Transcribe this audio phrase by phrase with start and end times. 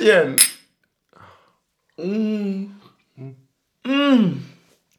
[0.00, 0.36] Stößchen.
[1.98, 2.70] Mm.
[3.84, 4.42] Mm.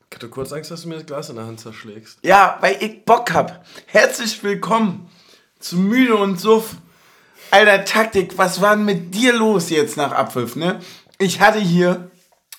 [0.10, 2.20] Ich hatte kurz Angst, dass du mir das Glas in der Hand zerschlägst.
[2.22, 3.66] Ja, weil ich Bock hab.
[3.88, 5.10] Herzlich willkommen
[5.60, 6.76] zu Müde und Suff.
[7.50, 10.80] Alter, Taktik, was war denn mit dir los jetzt nach Abpfiff, ne?
[11.18, 12.11] Ich hatte hier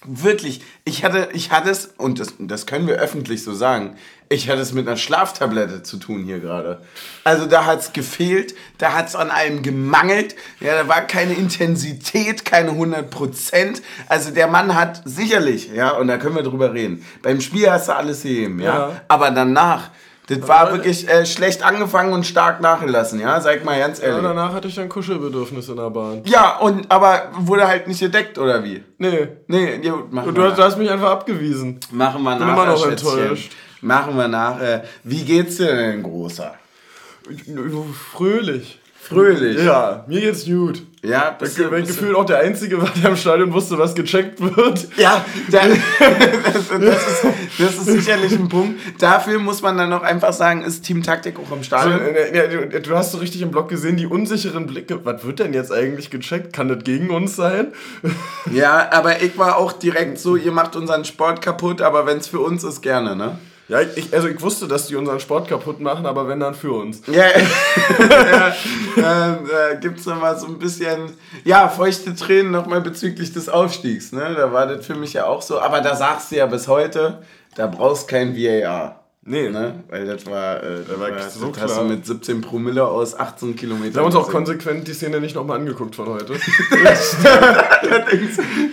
[0.04, 3.96] wirklich, ich hatte, ich hatte es, und das, das können wir öffentlich so sagen,
[4.28, 6.80] ich hatte es mit einer Schlaftablette zu tun hier gerade.
[7.24, 11.34] Also da hat es gefehlt, da hat es an allem gemangelt, ja, da war keine
[11.34, 13.82] Intensität, keine 100 Prozent.
[14.08, 17.04] Also der Mann hat sicherlich, ja, und da können wir drüber reden.
[17.22, 18.88] Beim Spiel hast du alles gegeben, ja.
[18.88, 19.00] Ja.
[19.08, 19.90] Aber danach,
[20.38, 24.22] das war wirklich äh, schlecht angefangen und stark nachgelassen, ja, sag mal ganz Ja, ehrlich.
[24.22, 26.22] danach hatte ich ein Kuschelbedürfnis in der Bahn.
[26.24, 28.82] Ja, und aber wurde halt nicht gedeckt, oder wie?
[28.98, 29.28] Nee.
[29.46, 31.80] Nee, gut, machen Und wir du, du hast mich einfach abgewiesen.
[31.90, 32.52] Machen wir Bin nach.
[32.54, 33.18] immer noch Schätzchen.
[33.18, 33.52] enttäuscht.
[33.80, 34.60] Machen wir nach.
[34.60, 36.54] Äh, wie geht's dir denn, Großer?
[38.12, 38.78] Fröhlich.
[39.00, 39.62] Fröhlich.
[39.64, 40.82] Ja, mir geht's gut.
[41.04, 43.52] Ja, Ich bist bin du, bist du, gefühlt auch der Einzige war, der im Stadion
[43.52, 44.86] wusste, was gecheckt wird.
[44.96, 45.60] Ja, da,
[46.44, 47.24] das, das, ist,
[47.58, 48.78] das ist sicherlich ein Punkt.
[49.02, 52.00] Dafür muss man dann noch einfach sagen, ist Team Taktik auch im Stadion.
[52.00, 55.04] äh, ja, du, du hast so richtig im Blog gesehen, die unsicheren Blicke.
[55.04, 56.52] Was wird denn jetzt eigentlich gecheckt?
[56.52, 57.72] Kann das gegen uns sein?
[58.52, 62.28] Ja, aber ich war auch direkt so, ihr macht unseren Sport kaputt, aber wenn es
[62.28, 63.38] für uns ist, gerne, ne?
[63.68, 66.72] Ja, ich, also ich wusste, dass die unseren Sport kaputt machen, aber wenn dann für
[66.72, 67.02] uns.
[67.06, 67.24] Ja,
[68.26, 68.54] ja
[68.96, 71.12] ähm, da gibt es nochmal so ein bisschen,
[71.44, 74.12] ja, feuchte Tränen nochmal bezüglich des Aufstiegs.
[74.12, 74.34] Ne?
[74.36, 75.60] Da war das für mich ja auch so.
[75.60, 77.22] Aber da sagst du ja bis heute,
[77.54, 79.01] da brauchst kein VAR.
[79.24, 79.50] Nee.
[79.50, 79.84] Ne?
[79.88, 83.54] Weil das war, äh, das war das so hast du mit 17 Promille aus 18
[83.54, 83.94] Kilometern.
[83.94, 86.34] Wir haben uns auch konsequent die Szene nicht nochmal angeguckt von heute.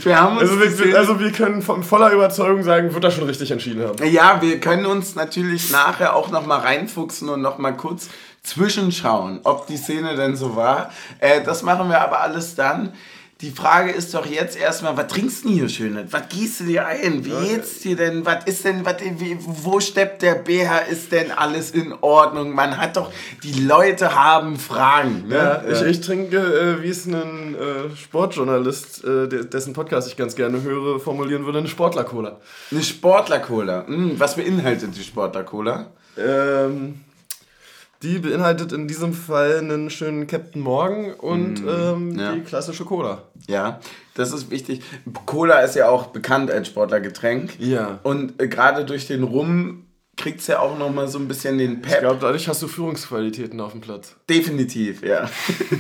[0.02, 3.26] Wir haben uns Also wir, also wir können von voller Überzeugung sagen, wird er schon
[3.26, 4.04] richtig entschieden haben.
[4.08, 8.10] Ja, wir können uns natürlich nachher auch noch mal reinfuchsen und noch mal kurz
[8.44, 10.92] zwischenschauen, ob die Szene denn so war.
[11.20, 12.94] Äh, das machen wir aber alles dann.
[13.42, 16.12] Die Frage ist doch jetzt erstmal, was trinkst du denn hier Schönes?
[16.12, 17.24] Was gießt du dir ein?
[17.24, 18.26] Wie geht's dir denn?
[18.26, 20.88] Was ist denn, was, wie, wo steppt der Bär?
[20.88, 22.54] Ist denn alles in Ordnung?
[22.54, 25.30] Man hat doch, die Leute haben Fragen.
[25.30, 25.36] Ne?
[25.36, 30.18] Ja, ich, ich trinke, äh, wie es ein äh, Sportjournalist, äh, de- dessen Podcast ich
[30.18, 32.42] ganz gerne höre, formulieren würde, eine Sportler-Cola.
[32.72, 33.88] Eine Sportler-Cola.
[33.88, 35.88] Hm, was beinhaltet die Sportler-Cola?
[36.18, 37.00] Ähm,
[38.02, 42.34] die beinhaltet in diesem Fall einen schönen Captain Morgan und ähm, ja.
[42.34, 43.24] die klassische Cola.
[43.48, 43.80] Ja,
[44.14, 44.82] das ist wichtig.
[45.26, 47.60] Cola ist ja auch bekannt als Sportlergetränk.
[47.60, 48.00] Ja.
[48.04, 49.86] Und äh, gerade durch den Rum
[50.20, 52.02] kriegt es ja auch nochmal so ein bisschen den Ich Pep.
[52.02, 54.16] glaube, dadurch hast du Führungsqualitäten auf dem Platz.
[54.30, 55.30] Definitiv, ja.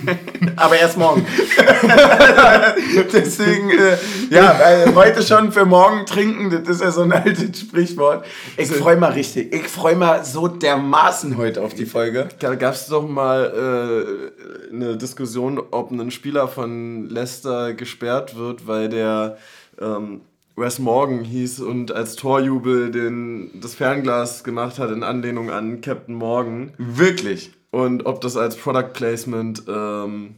[0.56, 1.26] Aber erst morgen.
[3.14, 3.98] Deswegen, äh,
[4.30, 8.26] ja, weil heute schon für morgen trinken, das ist ja so ein altes Sprichwort.
[8.58, 9.54] Ich freue mal richtig.
[9.54, 12.30] Ich freue mal so dermaßen heute auf die Folge.
[12.40, 14.32] Da gab es doch mal
[14.72, 19.38] äh, eine Diskussion, ob ein Spieler von Leicester gesperrt wird, weil der
[19.82, 20.22] ähm,
[20.59, 26.16] Wes Morgan hieß und als Torjubel den, das Fernglas gemacht hat in Anlehnung an Captain
[26.16, 26.74] Morgan.
[26.78, 27.52] Wirklich.
[27.72, 30.36] Und ob das als Product Placement ähm,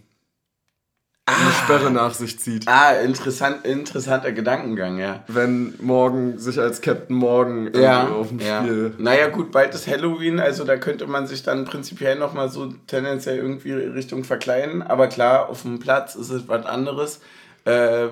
[1.25, 2.67] eine Sperre nach sich zieht.
[2.67, 5.23] Ah, interessant, interessanter Gedankengang, ja.
[5.27, 8.61] Wenn Morgan sich als Captain Morgan irgendwie Ja, auf dem ja.
[8.61, 8.93] Spiel.
[8.97, 13.37] Naja, gut, bald ist Halloween, also da könnte man sich dann prinzipiell nochmal so tendenziell
[13.37, 14.81] irgendwie Richtung verkleiden.
[14.81, 17.21] Aber klar, auf dem Platz ist es was anderes.
[17.65, 18.07] Äh,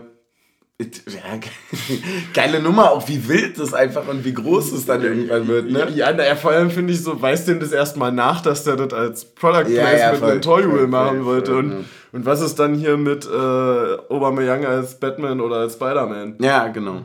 [0.81, 1.39] ja,
[2.33, 5.89] geile Nummer, auch wie wild das einfach und wie groß es dann irgendwann wird, ne?
[5.93, 8.93] Ja, ja, vor allem finde ich so, weiß dem das erstmal nach, dass der das
[8.93, 11.51] als Product Ja, Placement ja, mit einem Torjubel voll, machen wollte.
[11.51, 11.77] voll, und, ja.
[12.13, 16.37] und was ist dann hier mit äh, Aubameyang als Batman oder als Spider-Man?
[16.39, 17.01] Ja, genau.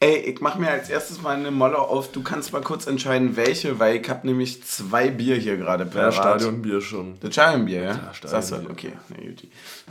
[0.00, 2.10] Ey, ich mach mir als erstes mal eine Molle auf.
[2.10, 5.90] Du kannst mal kurz entscheiden, welche, weil ich habe nämlich zwei Bier hier gerade Ja,
[5.90, 6.14] parat.
[6.14, 7.14] Stadionbier schon.
[7.20, 7.92] Das Stadionbier, ja?
[8.12, 8.28] Stadionbier.
[8.28, 8.92] Sagst du, okay.
[9.10, 9.44] Na, gut.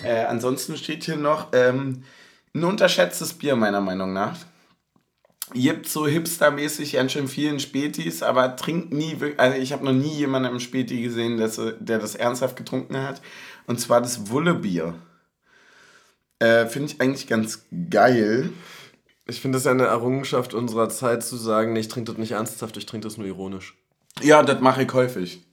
[0.04, 2.04] Äh, ansonsten steht hier noch ähm,
[2.54, 4.38] ein unterschätztes Bier, meiner Meinung nach.
[5.54, 9.92] Gibt so hipstermäßig ganz schön vielen Spätis, aber trinkt nie, wirk- also ich habe noch
[9.94, 13.22] nie jemanden im Späti gesehen, der, das ernsthaft getrunken hat.
[13.68, 14.96] Und zwar das Wullebier.
[16.40, 18.50] Äh, Finde ich eigentlich ganz geil.
[19.26, 22.32] Ich finde es ja eine Errungenschaft unserer Zeit zu sagen, nee, ich trinke das nicht
[22.32, 23.76] ernsthaft, ich trinke das nur ironisch.
[24.22, 25.46] Ja, das mache ich häufig.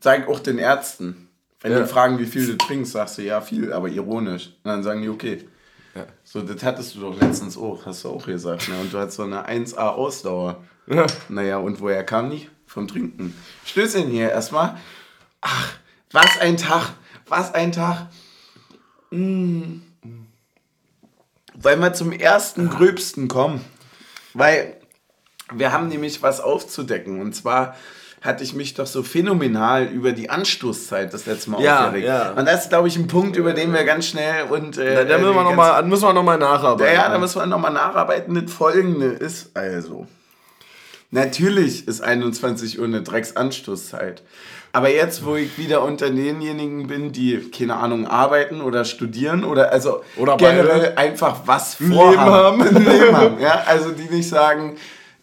[0.00, 1.28] Sag auch den Ärzten.
[1.60, 1.80] Wenn Ja.
[1.80, 4.48] die fragen, wie viel du trinkst, sagst du, ja, viel, aber ironisch.
[4.62, 5.48] Und dann sagen die, okay.
[5.96, 6.06] Ja.
[6.24, 8.68] So, das hattest du doch letztens auch, hast du auch gesagt.
[8.68, 8.78] Ne?
[8.78, 10.62] Und du hattest so eine 1A-Ausdauer.
[10.86, 11.06] Ja.
[11.30, 12.48] Naja, und woher kam die?
[12.66, 13.34] Vom Trinken.
[13.64, 14.76] Stößchen hier erstmal.
[15.40, 15.72] Ach,
[16.12, 16.92] was ein Tag.
[17.28, 18.08] Was ein Tag.
[19.10, 19.80] Mm.
[21.54, 23.64] Wollen wir zum ersten Gröbsten kommen?
[24.34, 24.76] Weil
[25.54, 27.20] wir haben nämlich was aufzudecken.
[27.20, 27.74] Und zwar
[28.22, 32.06] hatte ich mich doch so phänomenal über die Anstoßzeit das letzte Mal Ja, aufgeregt.
[32.08, 32.30] ja.
[32.32, 35.04] Und das ist, glaube ich, ein Punkt, über den wir ganz schnell und äh, Da,
[35.04, 36.94] da müssen, wir ganz- noch mal, müssen wir noch mal nacharbeiten.
[36.94, 38.34] ja, ja, da müssen wir nochmal nacharbeiten.
[38.42, 40.06] Das folgende ist also.
[41.10, 44.22] Natürlich ist 21 Uhr eine Drecksanstoßzeit.
[44.72, 49.72] Aber jetzt, wo ich wieder unter denjenigen bin, die, keine Ahnung, arbeiten oder studieren oder
[49.72, 52.60] also Oder generell einfach was vorhaben.
[52.60, 52.84] Leben haben.
[52.84, 53.38] Leben haben.
[53.40, 54.76] Ja, also die nicht sagen,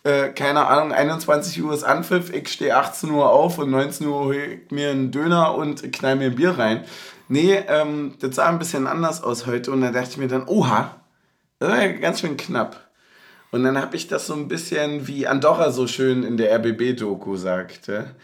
[0.03, 4.25] äh, keine Ahnung, 21 Uhr ist Anpfiff, ich stehe 18 Uhr auf und 19 Uhr
[4.25, 6.83] hol ich mir einen Döner und knall mir ein Bier rein.
[7.29, 10.47] Nee, ähm, das sah ein bisschen anders aus heute und da dachte ich mir dann,
[10.47, 10.95] oha,
[11.59, 12.89] das war ja ganz schön knapp.
[13.51, 17.38] Und dann habe ich das so ein bisschen, wie Andorra so schön in der RBB-Doku
[17.38, 18.15] sagte,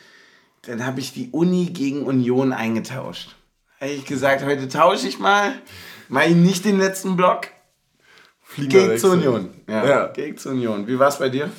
[0.64, 3.36] dann habe ich die Uni gegen Union eingetauscht.
[3.80, 5.54] Habe ich gesagt, heute tausche ich mal,
[6.10, 7.48] mache ich nicht den letzten Block,
[8.56, 8.98] gegen Fliegerwechsel.
[9.00, 9.50] zur Union.
[9.68, 10.08] Ja, Ja.
[10.08, 10.88] gegen zur Union.
[10.88, 11.50] Wie war es bei dir?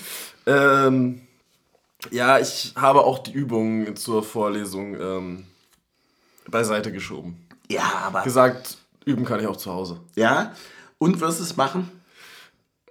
[0.46, 1.20] Ähm,
[2.10, 5.44] ja, ich habe auch die Übungen zur Vorlesung ähm,
[6.48, 7.46] beiseite geschoben.
[7.70, 8.22] Ja, aber...
[8.22, 10.00] Gesagt, üben kann ich auch zu Hause.
[10.16, 10.54] Ja?
[10.98, 11.90] Und wirst du es machen?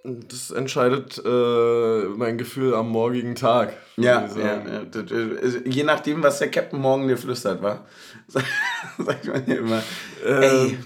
[0.04, 3.74] Das entscheidet äh, mein Gefühl am morgigen Tag.
[3.98, 4.82] Ja, ja, ja.
[5.02, 7.86] Äh, Je nachdem, was der Captain morgen dir flüstert, war.
[8.28, 9.84] Sagt man ja immer.
[10.26, 10.78] Ey,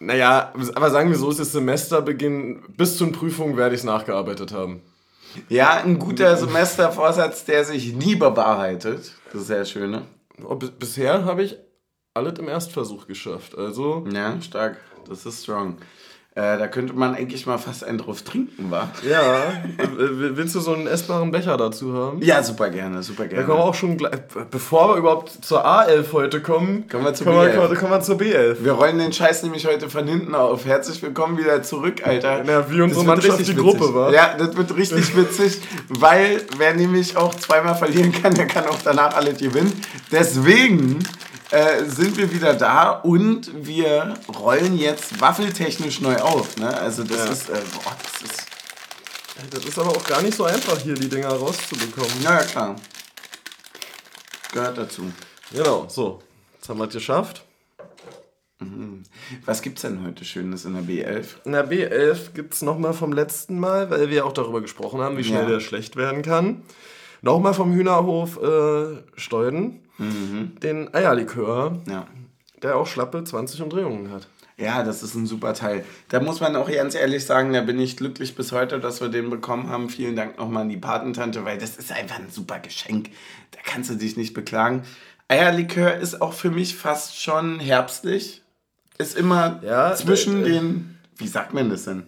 [0.00, 2.62] Naja, aber sagen wir so, es ist Semesterbeginn.
[2.76, 4.80] Bis zur Prüfung werde ich es nachgearbeitet haben.
[5.48, 9.12] Ja, ein guter Semestervorsatz, der sich nie bewahrheitet.
[9.32, 10.02] Das ist sehr schön, ne?
[10.42, 11.56] Oh, bis- Bisher habe ich
[12.14, 13.56] alles im Erstversuch geschafft.
[13.56, 14.78] Also, Ja, stark.
[15.08, 15.76] Das ist strong.
[16.36, 18.88] Äh, da könnte man eigentlich mal fast einen drauf trinken, wa?
[19.02, 19.42] ja.
[19.98, 22.22] willst du so einen essbaren Becher dazu haben?
[22.22, 23.60] Ja, super gerne, super Da kommen wir gerne.
[23.64, 24.12] auch schon gleich,
[24.48, 27.74] bevor wir überhaupt zur A11 heute kommen, Kommen wir zur kommen wir, B11.
[27.74, 28.58] kommen wir zur B11.
[28.62, 30.66] Wir rollen den Scheiß nämlich heute von hinten auf.
[30.66, 32.44] Herzlich willkommen wieder zurück, Alter.
[32.44, 33.78] Ja, wie unsere Mannschaft richtig die witzig.
[33.80, 34.12] Gruppe war.
[34.12, 38.78] Ja, das wird richtig witzig, weil wer nämlich auch zweimal verlieren kann, der kann auch
[38.84, 39.72] danach alles gewinnen.
[40.12, 41.00] Deswegen
[41.50, 46.56] äh, sind wir wieder da und wir rollen jetzt waffeltechnisch neu auf.
[46.56, 46.76] Ne?
[46.76, 47.24] Also das Ja.
[47.32, 48.46] ist, äh, boah, das ist,
[49.50, 52.22] Das ist aber auch gar nicht so einfach, hier die Dinger rauszubekommen.
[52.22, 52.76] naja klar.
[54.52, 55.10] Gehört dazu.
[55.52, 56.20] Genau, so.
[56.54, 57.44] Jetzt haben wir es geschafft.
[59.46, 61.26] Was gibt's denn heute Schönes in der B11?
[61.46, 65.16] In der B11 gibt es nochmal vom letzten Mal, weil wir auch darüber gesprochen haben,
[65.16, 65.48] wie schnell Ja.
[65.48, 66.62] der schlecht werden kann.
[67.22, 69.02] Nochmal vom Hühnerhof äh,
[70.00, 72.06] Steuden, den Eierlikör, Ja.
[72.62, 74.26] der auch schlappe 20 Umdrehungen hat.
[74.56, 75.84] Ja, das ist ein super Teil.
[76.10, 79.08] Da muss man auch ganz ehrlich sagen, da bin ich glücklich bis heute, dass wir
[79.08, 79.88] den bekommen haben.
[79.88, 83.08] Vielen Dank nochmal an die Patentante, weil das ist einfach ein super Geschenk.
[83.52, 84.82] Da kannst du dich nicht beklagen.
[85.28, 88.42] Eierlikör ist auch für mich fast schon herbstlich.
[88.98, 90.52] Ist immer Ja, zwischen äh, äh.
[90.52, 92.02] den, wie sagt man das denn?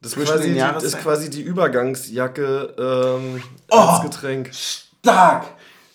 [0.00, 0.86] Das Zwischen quasi, den die, Jahreszeiten.
[0.96, 3.76] ist quasi die Übergangsjacke ähm, Oh!
[3.76, 4.50] als Getränk.
[4.54, 5.44] Stark,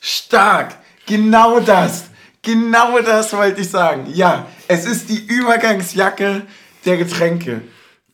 [0.08, 0.76] stark,
[1.06, 2.06] genau das,
[2.42, 4.08] genau das wollte ich sagen.
[4.14, 6.44] Ja, es ist die Übergangsjacke
[6.86, 7.62] der Getränke.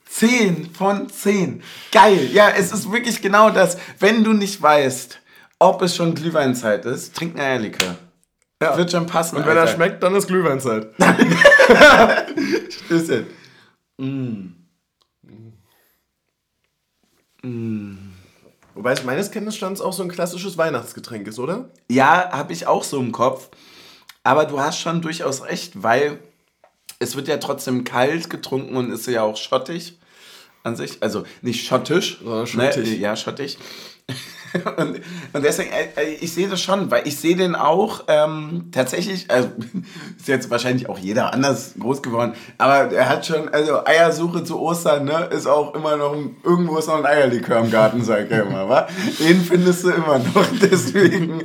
[0.09, 1.63] 10 von 10.
[1.91, 3.77] Geil, ja, es ist wirklich genau das.
[3.99, 5.19] Wenn du nicht weißt,
[5.59, 7.95] ob es schon Glühweinzeit ist, trink einen Eierlikör.
[8.61, 8.77] Ja.
[8.77, 9.37] Wird schon passen.
[9.37, 9.73] Und wenn er Alter.
[9.73, 10.87] schmeckt, dann ist Glühweinzeit.
[12.85, 13.25] Stößchen.
[18.75, 21.69] Wobei es meines Kenntnisstands auch so ein klassisches Weihnachtsgetränk ist, oder?
[21.89, 23.49] Ja, habe ich auch so im Kopf.
[24.23, 26.19] Aber du hast schon durchaus recht, weil
[26.99, 29.99] es wird ja trotzdem kalt getrunken und ist ja auch schottig
[30.63, 31.03] an sich.
[31.03, 32.89] Also nicht schottisch, Sondern schottig.
[32.89, 32.95] Ne?
[32.95, 33.57] Ja, schottig.
[34.77, 35.01] und,
[35.33, 39.29] und deswegen, äh, äh, ich sehe das schon, weil ich sehe den auch ähm, tatsächlich,
[39.29, 39.49] also
[40.17, 44.59] ist jetzt wahrscheinlich auch jeder anders groß geworden, aber er hat schon, also Eiersuche zu
[44.59, 48.29] Ostern, ne, ist auch immer noch, ein, irgendwo ist noch ein Eierlikör im Garten, sag
[48.29, 48.87] ich immer, wa?
[49.19, 51.41] Den findest du immer noch, deswegen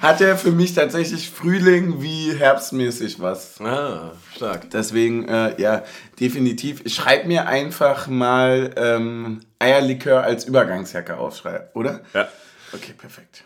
[0.00, 3.60] hat er für mich tatsächlich Frühling wie herbstmäßig was.
[3.60, 4.70] Ah, stark.
[4.70, 5.82] Deswegen, äh, ja,
[6.20, 6.82] definitiv.
[6.86, 12.00] Schreib mir einfach mal ähm, Eierlikör als Übergangsjacke auf, schrei- oder?
[12.14, 12.28] Ja.
[12.72, 13.44] Okay, perfekt.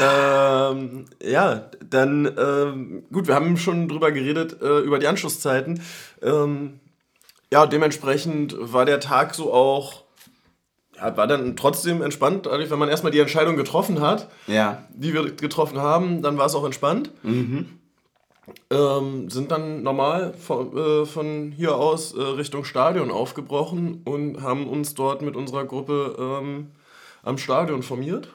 [0.00, 5.82] Ähm, ja, dann, ähm, gut, wir haben schon drüber geredet, äh, über die Anschlusszeiten.
[6.22, 6.80] Ähm,
[7.52, 10.04] ja, dementsprechend war der Tag so auch,
[10.96, 15.12] ja, war dann trotzdem entspannt, dadurch, wenn man erstmal die Entscheidung getroffen hat, Ja, die
[15.12, 17.10] wir getroffen haben, dann war es auch entspannt.
[18.70, 24.66] Ähm, sind dann normal von, äh, von hier aus äh, Richtung Stadion aufgebrochen und haben
[24.66, 26.72] uns dort mit unserer Gruppe ähm,
[27.22, 28.28] am Stadion formiert.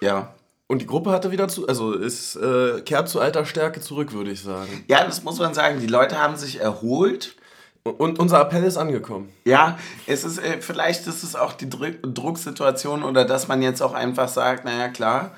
[0.00, 0.34] ja.
[0.68, 4.30] Und die Gruppe hatte wieder zu, also ist äh, kehrt zu alter Stärke zurück, würde
[4.30, 4.84] ich sagen.
[4.88, 5.80] Ja, das muss man sagen.
[5.80, 7.36] Die Leute haben sich erholt.
[7.84, 9.30] Und unser Appell ist angekommen.
[9.44, 9.76] Ja,
[10.06, 13.92] es ist, äh, vielleicht ist es auch die Druck Drucksituation oder dass man jetzt auch
[13.92, 15.32] einfach sagt, naja, klar,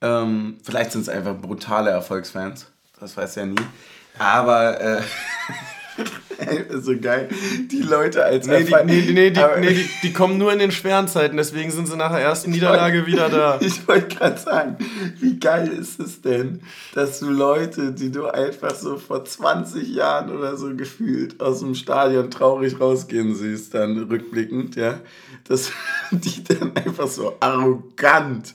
[0.00, 2.66] ähm, vielleicht sind es einfach brutale Erfolgsfans.
[2.98, 3.54] Das weiß ja nie.
[4.18, 5.02] Aber äh,
[6.70, 7.28] so geil.
[7.70, 10.72] Die Leute als nee, die, nee, nee, die, nee die, die, kommen nur in den
[10.72, 13.58] schweren Zeiten, deswegen sind sie nach der ersten Niederlage wollt, wieder da.
[13.60, 14.76] Ich wollte gerade sagen,
[15.20, 16.60] wie geil ist es denn,
[16.94, 21.74] dass du Leute, die du einfach so vor 20 Jahren oder so gefühlt aus dem
[21.74, 25.00] Stadion traurig rausgehen siehst, dann rückblickend, ja,
[25.52, 25.70] dass
[26.10, 28.54] die dann einfach so arrogant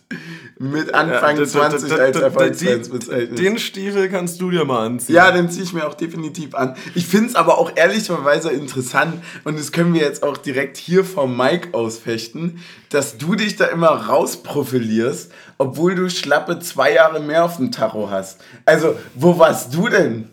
[0.57, 3.37] mit Anfang ja, 20 als Erfolgsfans bezeichnet.
[3.37, 5.15] Den Stiefel kannst du dir mal anziehen.
[5.15, 6.75] Ja, den ziehe ich mir auch definitiv an.
[6.95, 11.05] Ich finde es aber auch ehrlicherweise interessant und das können wir jetzt auch direkt hier
[11.05, 17.45] vom Mike ausfechten, dass du dich da immer rausprofilierst, obwohl du schlappe zwei Jahre mehr
[17.45, 18.41] auf dem Tacho hast.
[18.65, 20.29] Also, wo warst du denn?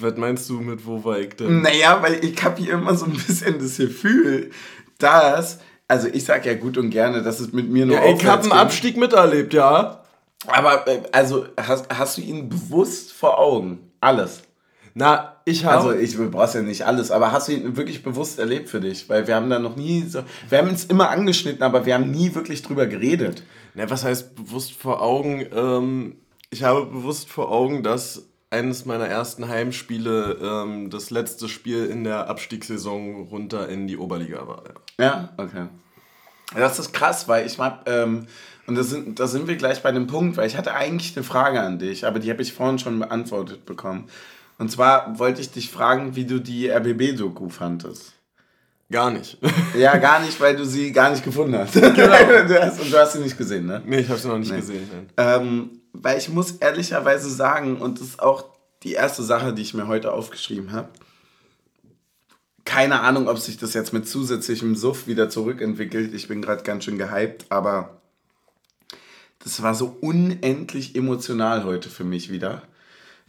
[0.00, 1.60] Was meinst du mit wo war ich denn?
[1.60, 4.50] Naja, weil ich habe hier immer so ein bisschen das Gefühl,
[4.98, 8.24] dass, also ich sag ja gut und gerne, dass es mit mir nur ja, Ich
[8.26, 10.02] habe einen Abstieg miterlebt, ja.
[10.46, 13.90] Aber, äh, also, hast, hast du ihn bewusst vor Augen?
[14.00, 14.42] Alles?
[14.94, 15.90] Na, ich habe.
[15.90, 19.08] Also, ich brauchst ja nicht alles, aber hast du ihn wirklich bewusst erlebt für dich?
[19.08, 20.22] Weil wir haben da noch nie so.
[20.48, 23.42] Wir haben uns immer angeschnitten, aber wir haben nie wirklich drüber geredet.
[23.74, 25.46] Na, was heißt bewusst vor Augen?
[25.54, 26.16] Ähm,
[26.50, 32.04] ich habe bewusst vor Augen, dass eines meiner ersten Heimspiele ähm, das letzte Spiel in
[32.04, 34.62] der Abstiegssaison runter in die Oberliga war.
[34.98, 35.66] Ja, ja okay.
[36.54, 38.26] Das ist krass, weil ich mag, ähm,
[38.66, 41.24] und da sind, da sind wir gleich bei dem Punkt, weil ich hatte eigentlich eine
[41.24, 44.08] Frage an dich, aber die habe ich vorhin schon beantwortet bekommen.
[44.58, 48.14] Und zwar wollte ich dich fragen, wie du die RBB-Doku fandest.
[48.90, 49.36] Gar nicht.
[49.78, 51.74] ja, gar nicht, weil du sie gar nicht gefunden hast.
[51.74, 51.94] Genau.
[51.94, 53.82] du, hast, du hast sie nicht gesehen, ne?
[53.84, 54.58] Nee, ich habe sie noch nicht nee.
[54.60, 54.88] gesehen.
[55.18, 58.44] Ähm, weil ich muss ehrlicherweise sagen, und das ist auch
[58.82, 60.88] die erste Sache, die ich mir heute aufgeschrieben habe,
[62.64, 66.12] keine Ahnung, ob sich das jetzt mit zusätzlichem Suff wieder zurückentwickelt.
[66.12, 68.00] Ich bin gerade ganz schön gehypt, aber
[69.38, 72.62] das war so unendlich emotional heute für mich wieder.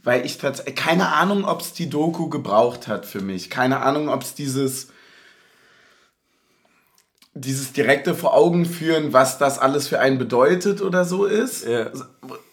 [0.02, 3.48] Weil ich tatsächlich, keine Ahnung, ob es die Doku gebraucht hat für mich.
[3.48, 4.88] Keine Ahnung, ob es dieses,
[7.32, 11.66] dieses direkte vor Augen führen, was das alles für einen bedeutet oder so ist.
[11.66, 11.90] Ja.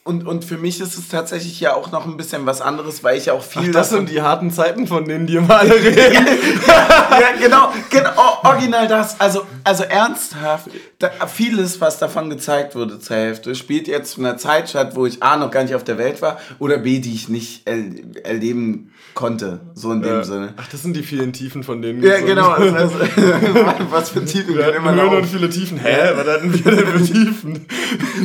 [0.07, 3.17] Und, und für mich ist es tatsächlich ja auch noch ein bisschen was anderes, weil
[3.17, 3.71] ich ja auch viel.
[3.71, 6.25] Ach, das sind die harten Zeiten, von denen die mal reden.
[6.65, 9.19] ja, genau, genau, original das.
[9.19, 14.37] Also, also ernsthaft, da, vieles, was davon gezeigt wurde zur Hälfte, spielt jetzt zu einer
[14.37, 17.13] Zeit statt, wo ich A noch gar nicht auf der Welt war oder B, die
[17.13, 17.77] ich nicht er,
[18.23, 19.59] erleben konnte.
[19.73, 20.23] So in dem ja.
[20.23, 20.53] Sinne.
[20.57, 22.49] Ach, das sind die vielen Tiefen, von denen Ja, genau.
[22.51, 22.91] Also,
[23.89, 25.11] was für Tiefen wir immer noch.
[25.11, 25.79] und viele Tiefen.
[25.79, 26.13] Hä?
[26.15, 27.65] Was hatten wir denn für Tiefen?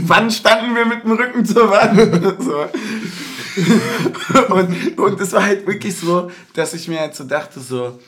[0.04, 2.42] Wann standen wir mit dem Rücken zur Wand?
[2.42, 2.66] so.
[4.54, 7.98] und, und es war halt wirklich so, dass ich mir halt so dachte, so,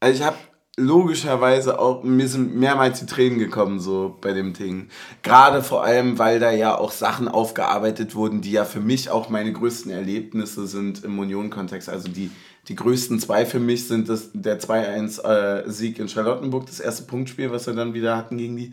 [0.00, 0.36] also ich habe
[0.76, 4.88] logischerweise auch, mir sind mehrmals die Tränen gekommen, so bei dem Ding.
[5.22, 9.28] Gerade vor allem, weil da ja auch Sachen aufgearbeitet wurden, die ja für mich auch
[9.28, 11.88] meine größten Erlebnisse sind im Union-Kontext.
[11.90, 12.30] Also die,
[12.68, 17.50] die größten zwei für mich sind das, der 2-1-Sieg äh, in Charlottenburg, das erste Punktspiel,
[17.50, 18.72] was wir dann wieder hatten gegen die.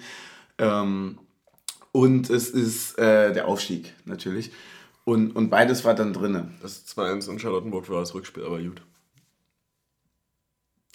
[0.57, 1.17] Ähm,
[1.91, 4.51] und es ist äh, der Aufstieg natürlich.
[5.05, 6.53] Und, und beides war dann drin.
[6.62, 8.81] Das 2-1 in Charlottenburg war das Rückspiel, aber gut.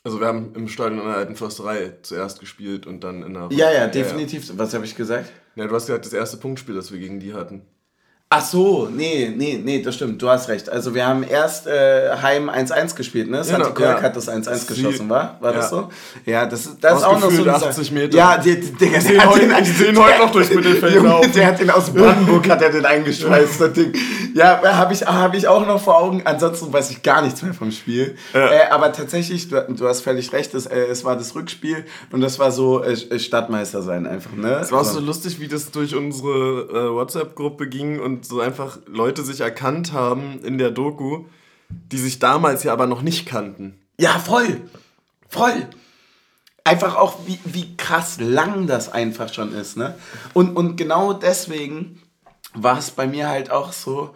[0.05, 3.49] Also wir haben im Stadion in der alten Försterei zuerst gespielt und dann in der...
[3.51, 4.45] Ja, ja, definitiv.
[4.45, 4.59] Ja, ja.
[4.59, 5.33] Was habe ich gesagt?
[5.57, 7.63] Ja, du hast gesagt, das erste Punktspiel, das wir gegen die hatten.
[8.37, 10.69] Ach so, nee, nee, nee, das stimmt, du hast recht.
[10.69, 13.45] Also wir haben erst äh, Heim 1-1 gespielt, ne?
[13.45, 14.03] Santi genau, Kork ja.
[14.03, 15.37] hat das 1-1 geschossen, war?
[15.39, 15.59] War ja.
[15.59, 15.89] das so?
[16.27, 18.17] Ja, das, das ist auch noch so 80 Meter.
[18.17, 21.31] Ja, die, die, die, die sehen, heute, den, die sehen heute noch durch Mittelfeld laufen.
[21.33, 23.93] Der hat den aus Brandenburg, hat er den eingeschweißt, das Ding.
[24.35, 26.23] Ja, habe ich, hab ich auch noch vor Augen.
[26.25, 28.17] Ansonsten weiß ich gar nichts mehr vom Spiel.
[28.33, 28.51] Ja.
[28.51, 32.21] Äh, aber tatsächlich, du, du, hast völlig recht, es, äh, es war das Rückspiel und
[32.21, 34.59] das war so äh, Stadtmeister sein einfach, ne?
[34.61, 34.95] Es war so.
[34.95, 39.93] so lustig, wie das durch unsere äh, WhatsApp-Gruppe ging und so einfach Leute sich erkannt
[39.93, 41.25] haben in der Doku,
[41.69, 43.79] die sich damals ja aber noch nicht kannten.
[43.99, 44.63] Ja, voll.
[45.29, 45.69] Voll.
[46.65, 49.95] Einfach auch, wie, wie krass lang das einfach schon ist, ne?
[50.33, 52.01] Und, und genau deswegen
[52.55, 54.15] war es bei mir halt auch so,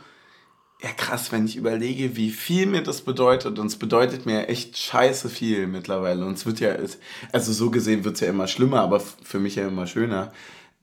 [0.83, 3.59] ja krass, wenn ich überlege, wie viel mir das bedeutet.
[3.59, 6.25] Und es bedeutet mir echt scheiße viel mittlerweile.
[6.25, 6.75] Und es wird ja,
[7.33, 10.33] also so gesehen wird es ja immer schlimmer, aber für mich ja immer schöner.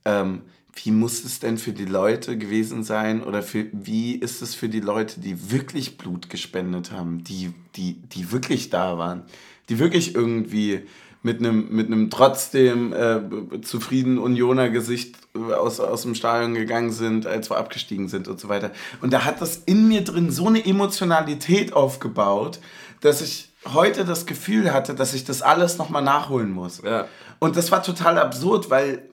[0.03, 0.41] Ähm,
[0.75, 4.67] wie muss es denn für die Leute gewesen sein oder für, wie ist es für
[4.67, 9.23] die Leute, die wirklich Blut gespendet haben, die, die, die wirklich da waren,
[9.69, 10.81] die wirklich irgendwie
[11.23, 16.91] mit einem, mit einem trotzdem äh, zufrieden Unioner Gesicht äh, aus, aus dem Stadion gegangen
[16.91, 18.71] sind, als wir abgestiegen sind und so weiter.
[19.01, 22.59] Und da hat das in mir drin so eine Emotionalität aufgebaut,
[23.01, 26.83] dass ich heute das Gefühl hatte, dass ich das alles nochmal nachholen muss.
[26.83, 27.07] Ja.
[27.39, 29.09] Und das war total absurd, weil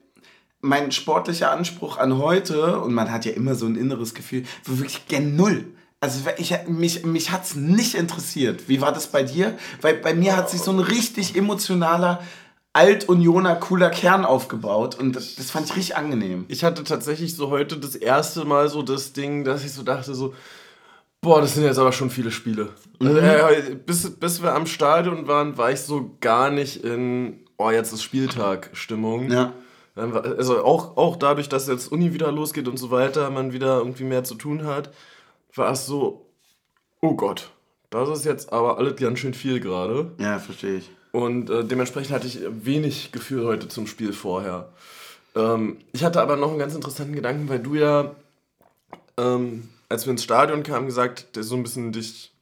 [0.63, 4.77] mein sportlicher Anspruch an heute, und man hat ja immer so ein inneres Gefühl, war
[4.79, 5.65] wirklich gen Null.
[5.99, 8.67] Also ich, mich, mich hat es nicht interessiert.
[8.67, 9.57] Wie war das bei dir?
[9.81, 12.21] Weil bei mir hat sich so ein richtig emotionaler,
[12.73, 16.45] Alt-Unioner, cooler Kern aufgebaut und das, das fand ich richtig angenehm.
[16.47, 20.15] Ich hatte tatsächlich so heute das erste Mal so das Ding, dass ich so dachte
[20.15, 20.33] so,
[21.21, 22.69] boah, das sind jetzt aber schon viele Spiele.
[22.99, 23.19] Also, Mhm.
[23.19, 27.93] äh, bis, bis wir am Stadion waren, war ich so gar nicht in, oh, jetzt
[27.93, 29.29] ist Spieltag-Stimmung.
[29.31, 29.53] Ja.
[29.95, 34.05] Also auch, auch dadurch, dass jetzt Uni wieder losgeht und so weiter, man wieder irgendwie
[34.05, 34.91] mehr zu tun hat,
[35.53, 36.25] war es so,
[37.01, 37.51] oh Gott,
[37.91, 40.11] das ist jetzt aber alles ganz schön viel gerade.
[40.17, 40.89] Ja, verstehe ich.
[41.11, 44.69] Und äh, dementsprechend hatte ich wenig Gefühl heute zum Spiel vorher.
[45.35, 48.15] Ähm, ich hatte aber noch einen ganz interessanten Gedanken, weil du ja,
[49.17, 52.33] ähm, als wir ins Stadion kamen, gesagt, der so ein bisschen dich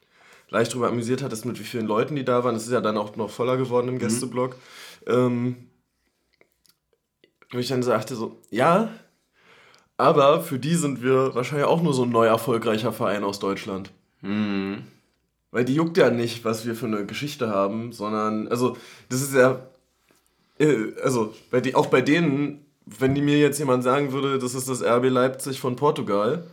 [0.49, 2.53] leicht darüber amüsiert hattest, mit wie vielen Leuten die da waren.
[2.53, 4.55] Das ist ja dann auch noch voller geworden im Gästeblock.
[5.05, 5.67] Ähm,
[7.51, 8.89] wo ich dann sagte so, ja,
[9.97, 13.91] aber für die sind wir wahrscheinlich auch nur so ein neu erfolgreicher Verein aus Deutschland.
[14.21, 14.83] Mhm.
[15.51, 18.77] Weil die juckt ja nicht, was wir für eine Geschichte haben, sondern, also,
[19.09, 19.59] das ist ja,
[20.59, 24.55] äh, also, bei die, auch bei denen, wenn die mir jetzt jemand sagen würde, das
[24.55, 26.45] ist das RB Leipzig von Portugal,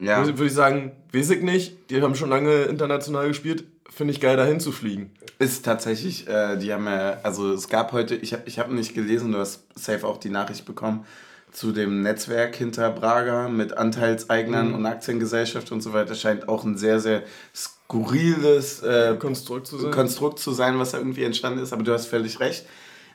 [0.00, 0.18] Ja.
[0.18, 4.20] würde, würde ich sagen, weiß ich nicht, die haben schon lange international gespielt, finde ich
[4.20, 5.12] geil, dahin zu fliegen.
[5.38, 8.94] Ist tatsächlich, äh, die haben ja, also es gab heute, ich habe ich hab nicht
[8.94, 11.04] gelesen, du hast safe auch die Nachricht bekommen,
[11.52, 16.76] zu dem Netzwerk hinter Braga mit Anteilseignern und Aktiengesellschaft und so weiter, scheint auch ein
[16.76, 17.22] sehr, sehr
[17.54, 19.90] skurriles äh, Konstrukt zu sein.
[19.90, 22.66] Konstrukt zu sein, was da irgendwie entstanden ist, aber du hast völlig recht.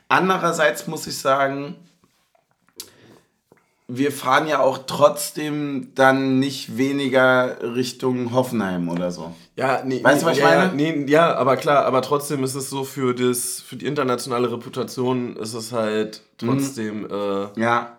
[0.08, 1.76] Andererseits muss ich sagen,
[3.88, 9.32] wir fahren ja auch trotzdem dann nicht weniger Richtung Hoffenheim oder so.
[9.54, 10.62] Ja, nee, Weißt du, was ich ja, meine?
[10.64, 14.50] Ja, nee, ja, aber klar, aber trotzdem ist es so für, das, für die internationale
[14.50, 17.92] Reputation ist es halt trotzdem, äh, Ja.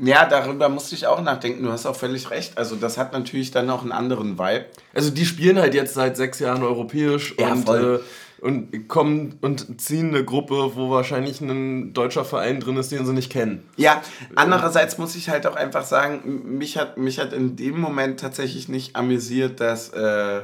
[0.00, 1.64] Ja, darüber musste ich auch nachdenken.
[1.64, 2.56] Du hast auch völlig recht.
[2.56, 4.66] Also das hat natürlich dann auch einen anderen Vibe.
[4.94, 8.00] Also die spielen halt jetzt seit sechs Jahren europäisch Ja, und, voll.
[8.04, 8.04] äh,
[8.40, 13.12] und kommen und ziehen eine Gruppe, wo wahrscheinlich ein deutscher Verein drin ist, den sie
[13.12, 13.68] nicht kennen.
[13.76, 14.02] Ja,
[14.36, 18.68] andererseits muss ich halt auch einfach sagen, mich hat, mich hat in dem Moment tatsächlich
[18.68, 20.42] nicht amüsiert, dass, äh,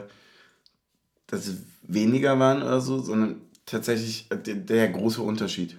[1.27, 5.79] dass es weniger waren oder so, sondern tatsächlich äh, der, der große Unterschied.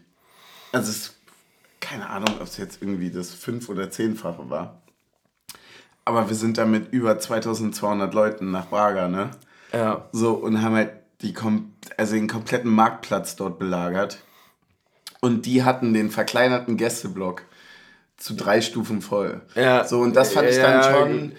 [0.71, 1.15] Also es,
[1.79, 4.81] keine Ahnung, ob es jetzt irgendwie das fünf- oder zehnfache war.
[6.05, 9.31] Aber wir sind da mit über 2200 Leuten nach Braga, ne?
[9.73, 10.07] Ja.
[10.11, 14.19] So, und haben halt die kom also den kompletten Marktplatz dort belagert.
[15.21, 17.43] Und die hatten den verkleinerten Gästeblock
[18.17, 19.41] zu drei Stufen voll.
[19.55, 19.85] Ja.
[19.85, 21.31] So, und das fand ich dann Ja, schon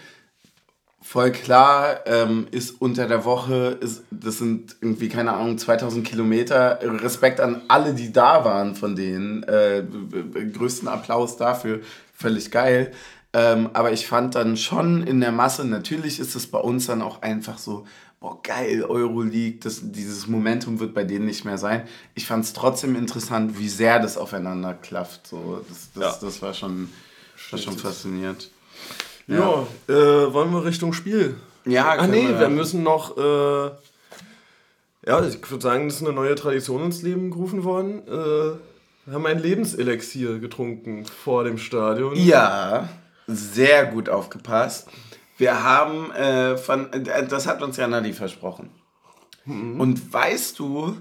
[1.02, 2.00] voll klar.
[2.06, 6.80] Ähm, ist unter der Woche, ist, das sind irgendwie, keine Ahnung, 2000 Kilometer.
[6.82, 9.42] Respekt an alle, die da waren von denen.
[9.44, 9.84] Äh,
[10.52, 11.80] größten Applaus dafür.
[12.12, 12.92] Völlig geil.
[13.32, 17.02] Ähm, aber ich fand dann schon in der Masse, natürlich ist es bei uns dann
[17.02, 17.86] auch einfach so,
[18.26, 21.86] boah, geil, Euroleague, das, dieses Momentum wird bei denen nicht mehr sein.
[22.16, 25.28] Ich fand es trotzdem interessant, wie sehr das aufeinander klafft.
[25.28, 26.26] So, das, das, Ja.
[26.26, 26.88] das war schon,
[27.50, 28.50] war schon faszinierend.
[29.28, 29.92] Ja, äh,
[30.32, 31.36] wollen wir Richtung Spiel?
[31.64, 33.70] Ja, Ach können nee, wir- wir müssen noch, äh,
[35.06, 38.02] ja, ich würde sagen, das ist eine neue Tradition ins Leben gerufen worden.
[38.08, 38.10] Äh,
[39.06, 42.16] wir haben ein Lebenselixier getrunken vor dem Stadion.
[42.16, 42.88] Ja,
[43.28, 44.88] sehr gut aufgepasst.
[45.38, 48.70] Wir haben äh, von, äh, das hat uns ja Nadi versprochen.
[49.46, 50.96] Und weißt du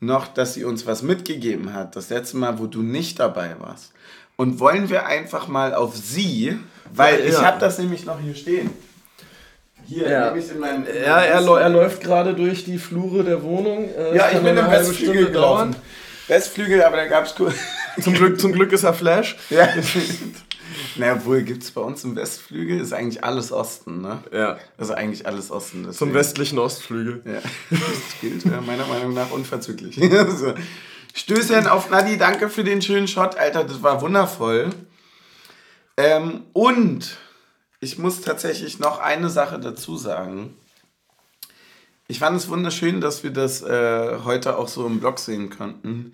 [0.00, 3.92] noch, dass sie uns was mitgegeben hat, das letzte Mal, wo du nicht dabei warst?
[4.36, 6.58] Und wollen wir einfach mal auf sie,
[6.92, 7.42] weil Ja, ich ja.
[7.46, 8.70] habe das nämlich noch hier stehen.
[9.86, 10.26] Hier, Ja.
[10.26, 10.86] nämlich in meinem.
[10.86, 13.88] in Ja, er, er läuft gerade durch die Flure der Wohnung.
[13.96, 15.74] Äh, Ja, ich bin im Westflügel gelaufen.
[16.26, 17.34] Westflügel, aber da gab es
[18.04, 19.36] Zum Glück, zum Glück ist er Flash.
[19.48, 19.66] Ja.
[20.98, 24.18] Na, obwohl gibt es bei uns im Westflügel, ist eigentlich alles Osten, ne?
[24.32, 25.82] Ja, Also eigentlich alles Osten.
[25.84, 27.22] zum deswegen- westlichen Ostflügel.
[27.24, 29.96] Ja, das gilt äh, meiner Meinung nach unverzüglich.
[30.36, 30.54] so.
[31.14, 34.70] Stößchen auf Nadi, danke für den schönen Shot, Alter, das war wundervoll.
[35.96, 37.16] Ähm, und
[37.80, 40.54] ich muss tatsächlich noch eine Sache dazu sagen.
[42.08, 46.12] Ich fand es wunderschön, dass wir das äh, heute auch so im Blog sehen konnten.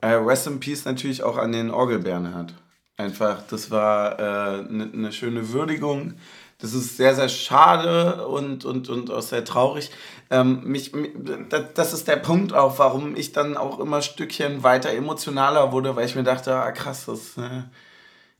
[0.00, 2.54] Äh, Rest in Peace natürlich auch an den Orgelbernhard.
[2.98, 6.14] Einfach, das war eine ne schöne Würdigung.
[6.58, 9.90] Das ist sehr, sehr schade und, und, und auch sehr traurig.
[10.30, 11.12] Ähm, mich, mi-
[11.50, 15.72] da- das ist der Punkt auch, warum ich dann auch immer ein Stückchen weiter emotionaler
[15.72, 17.64] wurde, weil ich mir dachte, ah krass, das äh,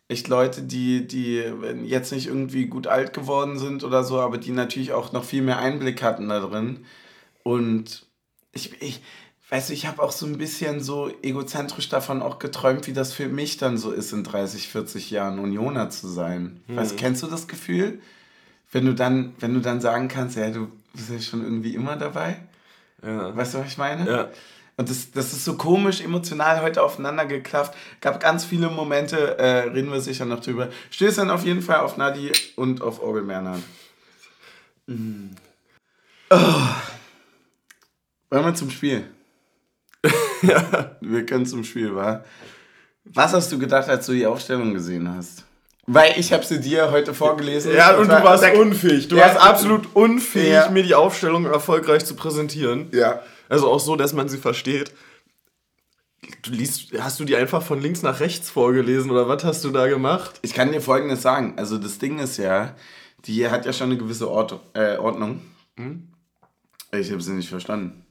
[0.08, 1.42] echt Leute, die, die
[1.84, 5.42] jetzt nicht irgendwie gut alt geworden sind oder so, aber die natürlich auch noch viel
[5.42, 6.84] mehr Einblick hatten da drin.
[7.44, 8.06] Und
[8.52, 9.02] ich, ich
[9.48, 13.12] weißt du, ich habe auch so ein bisschen so egozentrisch davon auch geträumt, wie das
[13.12, 16.60] für mich dann so ist, in 30, 40 Jahren Unioner zu sein.
[16.66, 16.76] Hm.
[16.76, 18.00] Weißt, kennst du das Gefühl?
[18.72, 21.96] Wenn du dann, wenn du dann sagen kannst, ja, du bist ja schon irgendwie immer
[21.96, 22.38] dabei.
[23.02, 23.36] Ja.
[23.36, 24.10] Weißt du, was ich meine?
[24.10, 24.28] Ja.
[24.78, 27.74] Und das, das ist so komisch, emotional heute aufeinander geklafft.
[28.00, 30.68] Gab ganz viele Momente, äh, reden wir sicher noch drüber.
[30.90, 33.62] Stößt dann auf jeden Fall auf Nadi und auf Orgel Bernhard.
[34.86, 35.28] Mm.
[36.28, 36.36] Oh.
[38.28, 39.08] Wollen wir zum Spiel?
[40.42, 40.96] ja.
[41.00, 42.24] Wir können zum Spiel, wa?
[43.04, 45.44] Was hast du gedacht, als du die Aufstellung gesehen hast?
[45.86, 47.72] Weil ich habe sie dir heute vorgelesen.
[47.72, 49.06] Ja, und du warst unfähig.
[49.06, 50.68] Du ja, warst absolut unfähig, ja.
[50.70, 52.88] mir die Aufstellung erfolgreich zu präsentieren.
[52.92, 53.20] Ja.
[53.48, 54.92] Also auch so, dass man sie versteht.
[56.42, 59.70] Du liest, hast du die einfach von links nach rechts vorgelesen oder was hast du
[59.70, 60.40] da gemacht?
[60.42, 61.54] Ich kann dir folgendes sagen.
[61.56, 62.74] Also das Ding ist ja,
[63.26, 65.40] die hat ja schon eine gewisse Ort, äh, Ordnung.
[65.76, 66.08] Hm?
[66.92, 68.05] Ich habe sie nicht verstanden.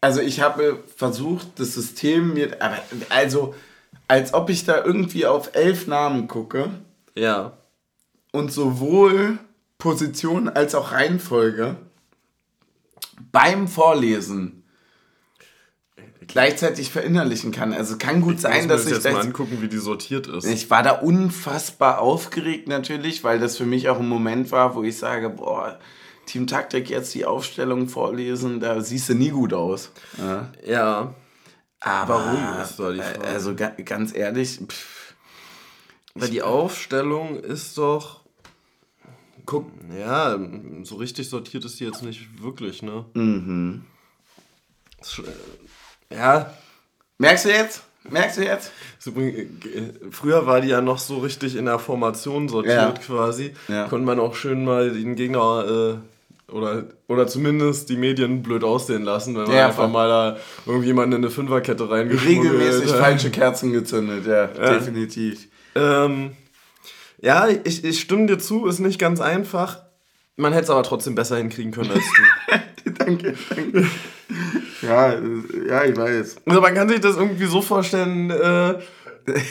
[0.00, 2.78] Also ich habe versucht, das System mir, aber
[3.08, 3.54] also
[4.08, 6.70] als ob ich da irgendwie auf elf Namen gucke.
[7.14, 7.56] Ja.
[8.32, 9.38] Und sowohl
[9.78, 11.76] Position als auch Reihenfolge
[13.32, 14.62] beim Vorlesen
[16.26, 17.72] gleichzeitig verinnerlichen kann.
[17.72, 20.44] Also kann gut ich sein, dass ich jetzt mal angucken, wie die sortiert ist.
[20.44, 24.82] Ich war da unfassbar aufgeregt natürlich, weil das für mich auch ein Moment war, wo
[24.82, 25.78] ich sage, boah,
[26.26, 29.90] Team Taktik jetzt die Aufstellung vorlesen, da siehst du nie gut aus.
[30.18, 30.52] Ja.
[30.66, 31.14] ja.
[31.80, 33.20] Aber warum ist da die Frage?
[33.20, 35.14] Also ganz ehrlich, pff,
[36.14, 38.20] weil die Aufstellung ist doch
[39.46, 40.38] guck, ja,
[40.82, 43.06] so richtig sortiert ist die jetzt nicht wirklich, ne?
[43.14, 43.84] Mhm.
[46.10, 46.52] Ja.
[47.18, 47.84] Merkst du jetzt?
[48.10, 48.72] Merkst du jetzt?
[49.06, 49.46] Äh,
[50.10, 52.92] früher war die ja noch so richtig in der Formation sortiert ja.
[52.92, 53.54] quasi.
[53.68, 53.88] Ja.
[53.88, 56.15] Konnte man auch schön mal den Gegner äh,
[56.50, 61.18] oder, oder zumindest die Medien blöd aussehen lassen, wenn man ja, einfach mal da irgendjemanden
[61.18, 65.48] in eine Fünferkette reingeschmuggelt Regelmäßig falsche Kerzen gezündet, ja, definitiv.
[65.74, 66.32] Ähm,
[67.20, 69.82] ja, ich, ich stimme dir zu, ist nicht ganz einfach.
[70.36, 72.90] Man hätte es aber trotzdem besser hinkriegen können als du.
[72.98, 73.86] danke, danke.
[74.82, 76.36] Ja, ja, ich weiß.
[76.44, 78.78] Also man kann sich das irgendwie so vorstellen, äh,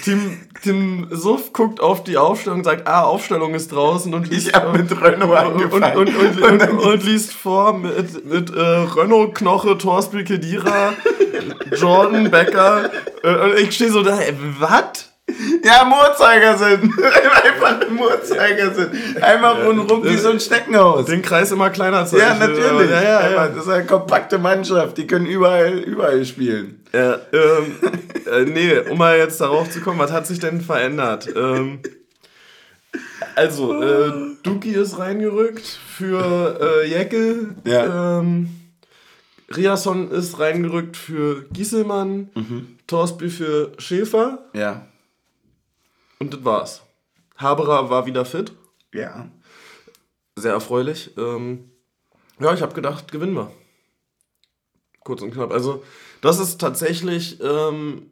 [0.03, 4.47] Tim, Tim Suff guckt auf die Aufstellung und sagt, ah, Aufstellung ist draußen und liest,
[4.47, 5.97] ich hab mit Renault angefangen.
[5.97, 10.93] Und, und, und, und, liest vor mit, mit äh, Renault, Knoche, Torspiel, Kedira,
[11.77, 12.89] Jordan, Becker.
[13.23, 14.17] Äh, und ich stehe so da,
[14.59, 15.14] was?
[15.63, 16.93] Ja, Moorzeigersinn.
[17.43, 18.89] Einfach ein Moorzeigersinn.
[19.21, 21.05] Einmal rundherum wie so ein Steckenhaus.
[21.05, 22.23] Den Kreis immer kleiner zeigen.
[22.23, 22.89] Ja, natürlich.
[22.89, 23.47] Ja, ja, ja.
[23.47, 24.97] Das ist eine kompakte Mannschaft.
[24.97, 26.83] Die können überall, überall spielen.
[26.93, 27.75] Ja, ähm,
[28.31, 31.27] äh, nee, um mal jetzt darauf zu kommen, was hat sich denn verändert?
[31.35, 31.79] Ähm,
[33.35, 34.11] also, äh,
[34.43, 37.55] Duki ist reingerückt für äh, Jeckel.
[37.65, 38.19] Ja.
[38.19, 38.49] Ähm,
[39.55, 42.29] Riasson ist reingerückt für Gieselmann.
[42.33, 42.67] Mhm.
[42.87, 44.39] Torsby für Schäfer.
[44.53, 44.85] Ja.
[46.19, 46.81] Und das war's.
[47.37, 48.53] Haberer war wieder fit.
[48.93, 49.29] Ja.
[50.35, 51.11] Sehr erfreulich.
[51.17, 51.71] Ähm,
[52.39, 53.51] ja, ich habe gedacht, gewinnen wir.
[55.03, 55.51] Kurz und knapp.
[55.51, 55.83] Also,
[56.21, 58.11] das ist tatsächlich, ähm,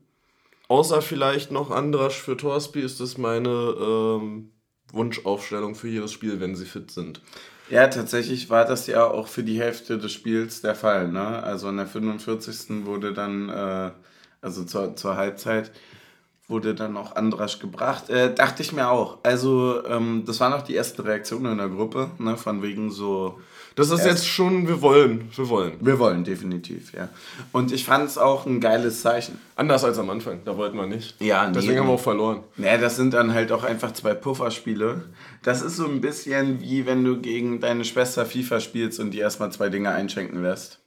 [0.68, 4.52] außer vielleicht noch Andrasch für Torsby, ist das meine ähm,
[4.92, 7.22] Wunschaufstellung für jedes Spiel, wenn sie fit sind.
[7.70, 11.08] Ja, tatsächlich war das ja auch für die Hälfte des Spiels der Fall.
[11.08, 11.42] Ne?
[11.44, 12.86] Also in der 45.
[12.86, 13.92] wurde dann, äh,
[14.42, 15.72] also zur, zur Halbzeit,
[16.54, 18.10] wurde dann noch Andrasch gebracht.
[18.10, 19.18] Äh, dachte ich mir auch.
[19.24, 23.39] Also, ähm, das waren auch die ersten Reaktionen in der Gruppe, ne, von wegen so.
[23.76, 25.74] Das ist jetzt schon, wir wollen, wir wollen.
[25.80, 27.10] Wir wollen, definitiv, ja.
[27.52, 29.39] Und ich fand es auch ein geiles Zeichen.
[29.56, 31.20] Anders als am Anfang, da wollten wir nicht.
[31.20, 32.44] Ja, nee, Deswegen haben wir auch verloren.
[32.56, 35.06] Naja, das sind dann halt auch einfach zwei Pufferspiele.
[35.42, 39.20] Das ist so ein bisschen wie wenn du gegen deine Schwester FIFA spielst und die
[39.20, 40.83] erstmal zwei Dinge einschenken lässt.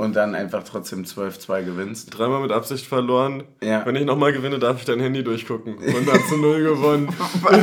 [0.00, 2.16] Und dann einfach trotzdem 12-2 gewinnst.
[2.16, 3.42] Dreimal mit Absicht verloren.
[3.62, 3.84] Ja.
[3.84, 5.76] Wenn ich nochmal gewinne, darf ich dein Handy durchgucken.
[5.76, 7.08] Und dann zu null gewonnen.
[7.42, 7.60] Was?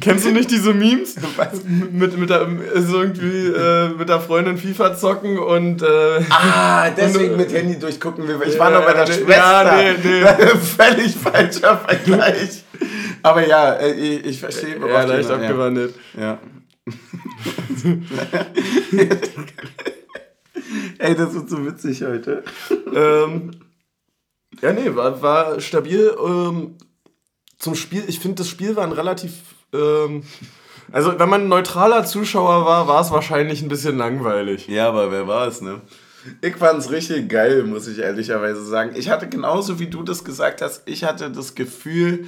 [0.00, 1.14] Kennst du nicht diese Memes?
[1.92, 5.82] Mit, mit der, so irgendwie äh, mit der Freundin FIFA zocken und.
[5.82, 5.86] Äh,
[6.30, 8.24] ah, deswegen und, mit Handy durchgucken.
[8.44, 9.30] Ich war ja, noch bei der Schwester.
[9.30, 10.24] Ja, nee, nee.
[10.58, 12.64] Völlig falscher Vergleich.
[13.22, 14.76] Aber ja, äh, ich, ich verstehe.
[14.80, 15.94] Ja, leicht abgewandelt.
[16.18, 16.38] Ja.
[20.98, 22.42] Ey, das wird so witzig heute.
[22.94, 23.52] ähm,
[24.60, 26.14] ja, nee, war, war stabil.
[26.22, 26.76] Ähm,
[27.58, 29.32] zum Spiel, ich finde, das Spiel war ein relativ.
[29.72, 30.24] Ähm,
[30.90, 34.68] also, wenn man ein neutraler Zuschauer war, war es wahrscheinlich ein bisschen langweilig.
[34.68, 35.80] Ja, aber wer war es, ne?
[36.40, 38.92] Ich fand es richtig geil, muss ich ehrlicherweise sagen.
[38.94, 42.26] Ich hatte genauso wie du das gesagt hast, ich hatte das Gefühl,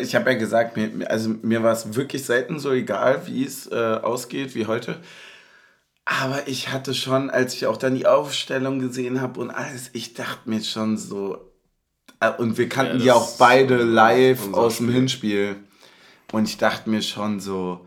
[0.00, 3.66] ich habe ja gesagt, mir, also mir war es wirklich selten so egal, wie es
[3.70, 4.96] äh, ausgeht wie heute.
[6.06, 10.14] Aber ich hatte schon, als ich auch dann die Aufstellung gesehen habe und alles, ich
[10.14, 11.50] dachte mir schon so.
[12.20, 14.94] äh, Und wir kannten Ja, die auch beide live aus dem Spiel.
[14.94, 15.56] Hinspiel.
[16.32, 17.86] Und ich dachte mir schon so,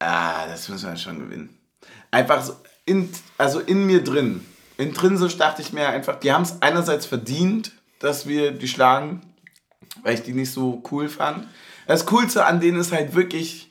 [0.00, 1.58] ah, das müssen wir schon gewinnen.
[2.10, 3.08] Einfach so, in,
[3.38, 4.44] also in mir drin.
[4.76, 9.22] Intrinsisch dachte ich mir einfach, die haben es einerseits verdient, dass wir die schlagen,
[10.02, 11.46] weil ich die nicht so cool fand.
[11.86, 13.70] Das Coolste an denen ist halt wirklich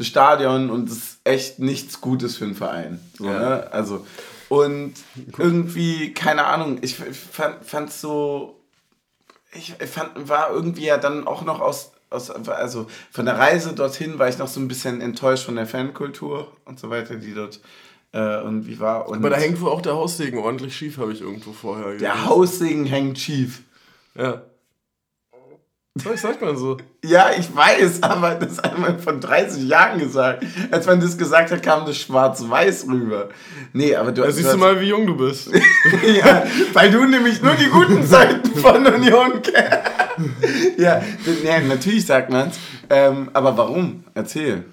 [0.00, 3.00] das Stadion und das ist echt nichts Gutes für einen Verein.
[3.18, 3.38] So, Ja.
[3.38, 3.72] ne?
[3.72, 4.06] Also,
[4.48, 4.94] und
[5.38, 8.60] irgendwie, keine Ahnung, ich, fand es so,
[9.52, 14.18] ich fand, war irgendwie ja dann auch noch aus, aus, also von der Reise dorthin
[14.18, 17.60] war ich noch so ein bisschen enttäuscht von der Fankultur und so weiter, die dort
[18.12, 19.08] äh, irgendwie war.
[19.08, 22.24] Und Aber da hängt wohl auch der Haussegen ordentlich schief, habe ich irgendwo vorher der
[22.26, 23.62] Haussegen hängt schief.
[24.16, 24.42] Ja.
[25.96, 26.76] So, ich sag mal so.
[27.04, 30.46] Ja, ich weiß, aber das hat man von 30 Jahren gesagt.
[30.70, 33.28] Als man das gesagt hat, kam das schwarz-weiß rüber.
[33.72, 35.50] Nee, aber du Da siehst du mal, wie jung du bist.
[36.06, 40.78] ja, weil du nämlich nur die guten Seiten von Union kennst.
[40.78, 41.02] ja,
[41.42, 42.56] nee, natürlich sagt man's.
[42.88, 44.04] Ähm, aber warum?
[44.14, 44.64] Erzähl.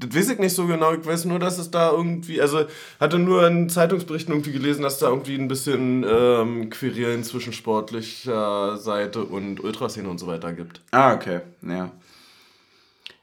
[0.00, 0.92] Das weiß ich nicht so genau.
[0.94, 2.66] Ich weiß nur, dass es da irgendwie, also
[3.00, 8.76] hatte nur in Zeitungsberichten irgendwie gelesen, dass da irgendwie ein bisschen ähm, Querelen zwischen sportlicher
[8.76, 10.82] Seite und Ultraszene und so weiter gibt.
[10.92, 11.40] Ah, okay.
[11.62, 11.90] Ja.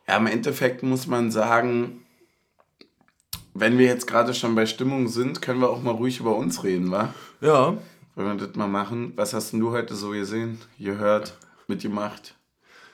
[0.08, 2.04] Ja, im Endeffekt muss man sagen,
[3.54, 6.64] wenn wir jetzt gerade schon bei Stimmung sind, können wir auch mal ruhig über uns
[6.66, 7.14] reden, wa?
[7.40, 7.78] Ja.
[8.16, 9.14] Wollen wir das mal machen?
[9.16, 12.36] Was hast denn du heute so gesehen, gehört, mitgemacht?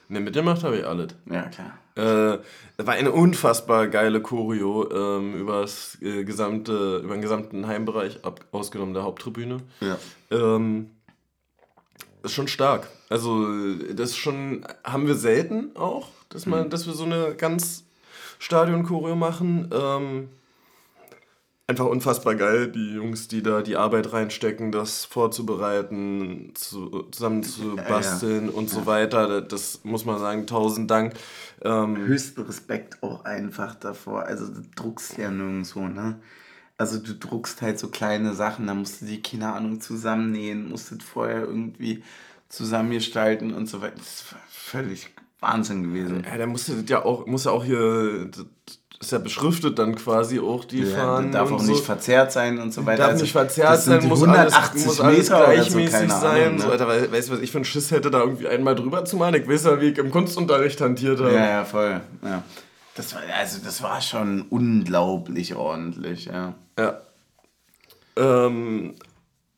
[0.08, 1.16] Ne, mitgemacht habe ich alles.
[1.30, 1.81] Ja, klar.
[1.96, 2.38] Äh,
[2.78, 8.46] das war eine unfassbar geile Choreo ähm, übers, äh, gesamte, über den gesamten Heimbereich, ab,
[8.52, 9.58] ausgenommen der Haupttribüne.
[9.82, 9.98] Ja.
[10.32, 10.92] Ähm,
[12.24, 12.88] ist schon stark.
[13.10, 13.48] Also,
[13.94, 17.84] das schon, haben wir selten auch, dass, man, dass wir so eine ganz
[18.40, 19.70] Stadion-Choreo machen.
[19.74, 20.30] Ähm,
[21.68, 27.76] einfach unfassbar geil, die Jungs, die da die Arbeit reinstecken, das vorzubereiten, zu, zusammen zu
[27.78, 27.90] Ja, ja.
[27.90, 29.42] basteln und so weiter.
[29.42, 31.14] Das muss man sagen, tausend Dank.
[31.62, 34.24] Ähm, Höchsten Respekt auch einfach davor.
[34.24, 36.20] Also du druckst ja nirgendwo, ne?
[36.78, 40.90] Also du druckst halt so kleine Sachen, da musst du die, keine Ahnung, zusammennähen, musst
[40.92, 42.04] du vorher irgendwie
[42.50, 43.96] zusammengestalten und so weiter.
[43.98, 46.24] Das war völlig Wahnsinn gewesen.
[46.26, 48.46] ja, da muss ja auch, muss ja auch hier, das
[49.02, 51.32] ist ja beschriftet dann quasi auch die Ja, Fahnen.
[51.32, 51.72] darf auch so.
[51.72, 53.00] nicht verzerrt sein und so weiter.
[53.00, 56.10] Darf Also, nicht verzerrt sein, muss alles, 180 muss alles Meter oder so, gleichmäßig keine
[56.14, 56.44] sein.
[56.48, 56.72] Ahnung, so, ne?
[56.72, 59.18] Alter, weil, weißt du, was ich für einen Schiss hätte, da irgendwie einmal drüber zu
[59.18, 59.36] malen?
[59.42, 61.34] Ich weiß ja, wie ich im Kunstunterricht hantiert habe.
[61.34, 62.00] Ja, ja, voll.
[62.24, 62.44] Ja.
[62.96, 66.54] Das war, also das war schon unglaublich ordentlich, ja.
[66.78, 67.02] Ja.
[68.18, 68.94] Ähm,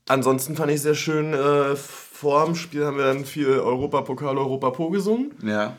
[0.07, 4.89] ansonsten fand ich sehr schön, äh, vor dem Spiel haben wir dann viel Europapokal, Europapo
[4.89, 5.31] gesungen.
[5.43, 5.73] Ja.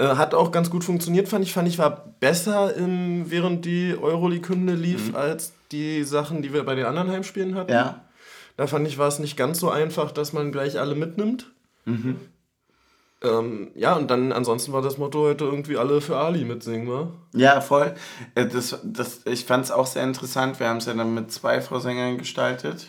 [0.00, 1.52] Äh, hat auch ganz gut funktioniert, fand ich.
[1.52, 6.74] Fand ich war besser, im, während die Euroleague-Hymne lief, als die Sachen, die wir bei
[6.74, 7.72] den anderen Heimspielen hatten.
[7.72, 8.00] Ja.
[8.56, 11.50] Da fand ich, war es nicht ganz so einfach, dass man gleich alle mitnimmt.
[13.22, 17.12] Ähm, ja, und dann ansonsten war das Motto heute irgendwie alle für Ali mitsingen, wa?
[17.34, 17.94] Ja, voll.
[18.34, 20.58] Äh, Das, das, ich fand es auch sehr interessant.
[20.60, 22.86] Wir haben es ja dann mit zwei Vorsängern gestaltet.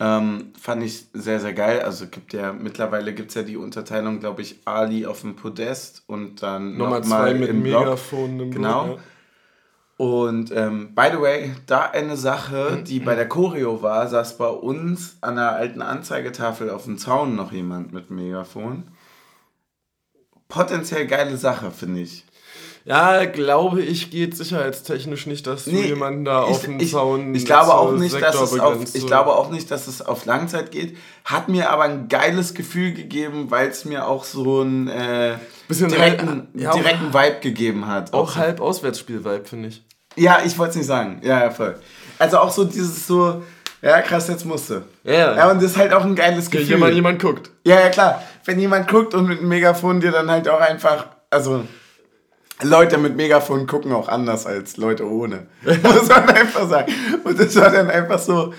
[0.00, 1.80] Ähm, fand ich sehr, sehr geil.
[1.82, 6.04] Also gibt ja, mittlerweile gibt es ja die Unterteilung, glaube ich, Ali auf dem Podest
[6.06, 7.62] und dann Nochmal noch mal zwei mit im.
[7.62, 8.84] Megafon im Genau.
[8.84, 9.00] Block,
[9.96, 12.84] Und ähm, by the way, da eine Sache, Mhm.
[12.84, 17.34] die bei der Choreo war, saß bei uns an der alten Anzeigetafel auf dem Zaun
[17.34, 18.84] noch jemand mit Megafon.
[20.48, 22.24] Potenziell geile Sache, finde ich.
[22.88, 27.34] Ja, glaube ich, geht sicherheitstechnisch nicht, dass du Nee, jemanden da auf dem ich, Zaun
[27.34, 30.70] ich glaube auch nicht, dass es auf, ich glaube auch nicht, dass es auf Langzeit
[30.70, 30.96] geht.
[31.26, 35.34] Hat mir aber ein geiles Gefühl gegeben, weil es mir auch so einen äh,
[35.68, 38.14] Bisschen direkten, ja, auch- direkten Vibe gegeben hat.
[38.14, 39.84] Auch halb Auswärtsspiel-Vibe, finde ich.
[40.16, 41.20] Ja, ich wollte es nicht sagen.
[41.22, 41.78] Ja, ja, voll.
[42.18, 43.42] Also auch so dieses so,
[43.82, 44.84] ja krass, jetzt musste.
[45.04, 45.36] Ja.
[45.36, 46.66] Ja, und das ist halt auch ein geiles Gefühl.
[46.68, 47.50] jemand, jemand guckt.
[47.64, 48.22] Ja, ja, klar.
[48.46, 51.64] Wenn jemand guckt und mit einem Megafon dir dann halt auch einfach, also
[52.62, 55.46] Leute mit Megafon gucken auch anders als Leute ohne.
[55.82, 56.92] Muss man einfach sagen.
[57.24, 58.52] Und das war dann einfach so,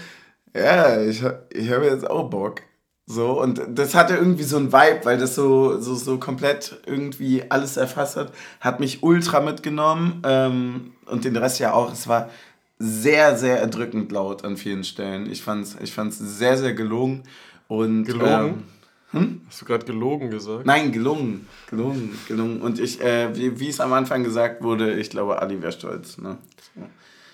[0.56, 2.62] ja, ich, ich habe jetzt auch Bock.
[3.06, 7.44] So, und das hatte irgendwie so ein Vibe, weil das so, so, so komplett irgendwie
[7.50, 8.32] alles erfasst hat.
[8.62, 11.92] Hat mich ultra mitgenommen und und den Rest ja auch.
[11.92, 12.30] Es war
[12.78, 15.30] sehr, sehr erdrückend laut an vielen Stellen.
[15.30, 17.24] Ich fand es ich fand's sehr, sehr gelungen.
[17.68, 18.48] Und, Gelogen?
[18.48, 18.64] Ähm,
[19.12, 20.66] Hast du gerade gelogen gesagt?
[20.66, 21.48] Nein, gelungen.
[21.70, 22.62] Gelungen, gelungen.
[22.62, 26.20] Und ich, äh, wie, wie es am Anfang gesagt wurde, ich glaube, Ali wäre stolz.
[26.20, 26.38] Ne?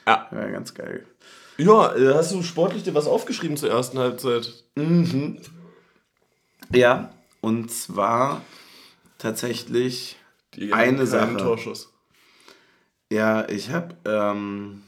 [0.08, 0.28] Ja.
[0.32, 1.06] Ja, ganz geil.
[1.58, 4.64] Ja, äh, hast du sportlich dir was aufgeschrieben zur ersten Halbzeit?
[6.72, 7.12] Ja,
[7.42, 8.42] und zwar
[9.18, 10.18] tatsächlich
[10.54, 11.38] Die eine Sache.
[11.38, 11.92] Torschuss.
[13.12, 14.84] Ja, ich habe ähm,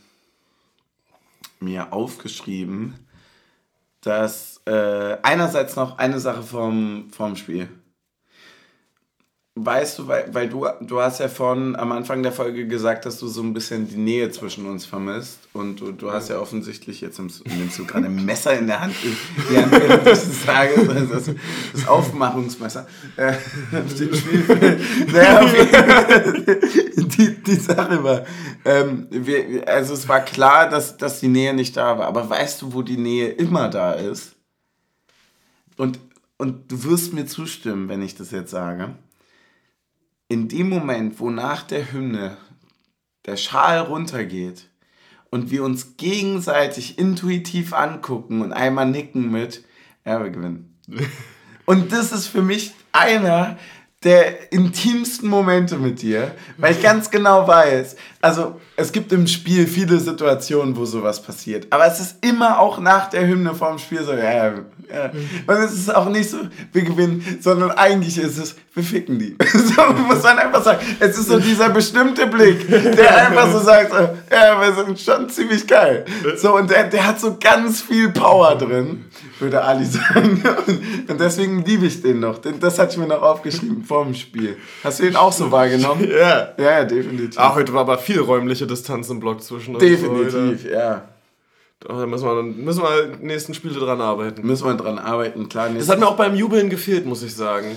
[1.59, 2.95] mir aufgeschrieben,
[4.01, 7.69] dass äh, einerseits noch eine Sache vom, vom Spiel.
[9.59, 13.17] Weißt du, weil, weil du, du hast ja vorhin am Anfang der Folge gesagt, dass
[13.17, 15.39] du so ein bisschen die Nähe zwischen uns vermisst.
[15.51, 18.81] Und du, du hast ja offensichtlich, jetzt nimmst, nimmst du gerade ein Messer in der
[18.81, 18.93] Hand,
[19.49, 21.35] die Hand des Tages, das,
[21.73, 22.85] das Aufmachungsmesser.
[23.15, 23.33] Äh,
[23.83, 24.79] auf dem Spiel.
[25.11, 26.45] Naja, auf jeden Fall,
[26.95, 28.25] die, die Sache war,
[28.63, 32.05] ähm, wir, also es war klar, dass, dass die Nähe nicht da war.
[32.05, 34.35] Aber weißt du, wo die Nähe immer da ist?
[35.77, 35.99] Und,
[36.37, 38.93] und du wirst mir zustimmen, wenn ich das jetzt sage
[40.29, 42.37] in dem Moment, wo nach der Hymne
[43.25, 44.69] der Schal runtergeht
[45.29, 49.63] und wir uns gegenseitig intuitiv angucken und einmal nicken mit,
[50.05, 50.79] ja, wir gewinnen.
[51.65, 53.57] Und das ist für mich einer
[54.03, 59.67] der intimsten Momente mit dir, weil ich ganz genau weiß, also es gibt im Spiel
[59.67, 64.03] viele Situationen, wo sowas passiert, aber es ist immer auch nach der Hymne vorm Spiel
[64.03, 64.53] so, ja,
[64.89, 65.11] ja.
[65.47, 66.37] Und es ist auch nicht so,
[66.71, 69.35] wir gewinnen, sondern eigentlich ist es, wir ficken die.
[69.51, 70.79] so muss man einfach sagen.
[70.99, 73.97] Es ist so dieser bestimmte Blick, der einfach so sagt, so,
[74.31, 76.05] ja, wir sind schon ziemlich geil.
[76.35, 79.05] So, und der, der hat so ganz viel Power drin,
[79.39, 80.43] würde Ali sagen.
[81.07, 82.39] Und deswegen liebe ich den noch.
[82.59, 84.57] Das hatte ich mir noch aufgeschrieben vor dem Spiel.
[84.83, 86.07] Hast du ihn auch so wahrgenommen?
[86.17, 86.53] Ja.
[86.57, 87.37] Ja, definitiv.
[87.37, 89.83] Ach, heute war aber viel räumliche Distanz im Block zwischen uns.
[89.83, 91.03] definitiv, ja.
[91.79, 94.45] Da müssen wir, müssen wir nächsten Spiele dran arbeiten.
[94.45, 95.69] Müssen wir dran arbeiten, klar.
[95.69, 97.75] Das hat mir auch beim Jubeln gefehlt, muss ich sagen.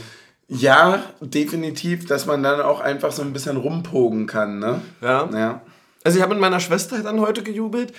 [0.52, 4.80] Ja, definitiv, dass man dann auch einfach so ein bisschen rumpogen kann, ne?
[5.00, 5.28] Ja.
[5.32, 5.62] Ja.
[6.02, 7.92] Also ich habe mit meiner Schwester dann heute gejubelt.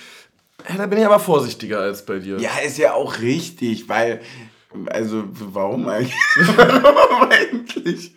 [0.76, 2.38] Da bin ich aber vorsichtiger als bei dir.
[2.38, 4.20] Ja, ist ja auch richtig, weil,
[4.86, 6.14] also, warum eigentlich?
[6.56, 8.14] warum eigentlich?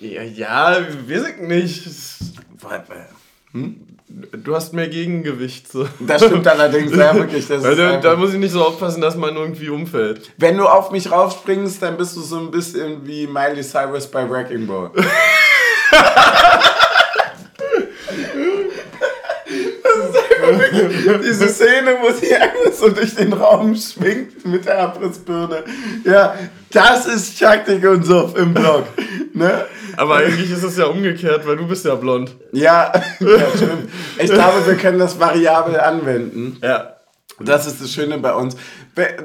[0.00, 1.90] Ja, ja weiß ich nicht.
[3.52, 3.86] Hm?
[4.44, 5.70] Du hast mehr Gegengewicht.
[5.72, 5.86] So.
[6.00, 7.46] Das stimmt allerdings, ja, wirklich.
[7.48, 10.30] Das Also, da einfach- muss ich nicht so aufpassen, dass man irgendwie umfällt.
[10.36, 14.28] Wenn du auf mich raufspringst, dann bist du so ein bisschen wie Miley Cyrus bei
[14.28, 14.90] Wrecking Ball.
[19.82, 24.64] Das ist einfach wirklich diese Szene, wo sie einfach so durch den Raum schwingt mit
[24.64, 25.64] der Abrissbirne.
[26.04, 26.34] Ja,
[26.70, 28.84] das ist Taktik und Suff im Block.
[29.34, 29.66] Ne?
[29.96, 32.34] Aber eigentlich ist es ja umgekehrt, weil du bist ja blond.
[32.52, 33.90] Ja, ja, stimmt.
[34.18, 36.58] Ich glaube, wir können das variabel anwenden.
[36.62, 36.96] Ja.
[37.40, 38.56] Das ist das Schöne bei uns.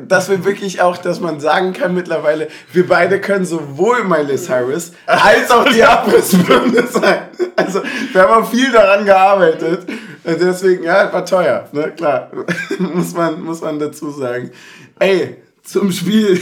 [0.07, 4.93] Dass wir wirklich auch, dass man sagen kann mittlerweile, wir beide können sowohl Miley Cyrus
[5.05, 7.27] als auch die Abrissbirne sein.
[7.55, 7.81] Also
[8.13, 9.87] wir haben auch viel daran gearbeitet.
[10.23, 11.67] Deswegen, ja, war teuer.
[11.73, 11.91] Ne?
[11.95, 12.31] Klar,
[12.79, 14.51] muss man, muss man dazu sagen.
[14.99, 16.39] Ey, zum Spiel.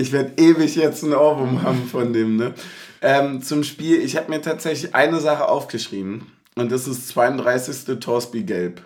[0.00, 2.54] Ich werde ewig jetzt einen Ohrwurm haben von dem, ne?
[3.02, 6.32] Ähm, zum Spiel, ich habe mir tatsächlich eine Sache aufgeschrieben.
[6.56, 8.00] Und das ist 32.
[8.00, 8.82] Torsby Gelb.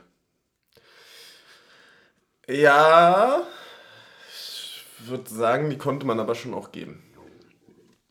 [2.49, 3.43] Ja.
[4.29, 7.01] Ich würde sagen, die konnte man aber schon auch geben.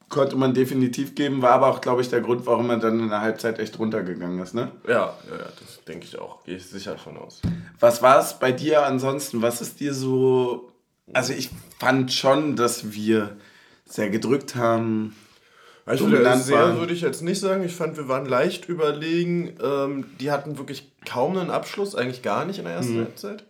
[0.07, 3.09] Konnte man definitiv geben, war aber auch, glaube ich, der Grund, warum er dann in
[3.09, 4.71] der Halbzeit echt runtergegangen ist, ne?
[4.87, 6.41] Ja, ja, ja das denke ich auch.
[6.45, 7.41] Gehe ich sicher von aus.
[7.81, 9.41] Was war es bei dir ansonsten?
[9.41, 10.72] Was ist dir so.
[11.11, 13.35] Also, ich fand schon, dass wir
[13.85, 15.15] sehr gedrückt haben.
[15.91, 17.63] Ich würde, sehr würde ich jetzt nicht sagen.
[17.65, 19.57] Ich fand, wir waren leicht überlegen.
[19.61, 23.43] Ähm, die hatten wirklich kaum einen Abschluss, eigentlich gar nicht in der ersten Halbzeit.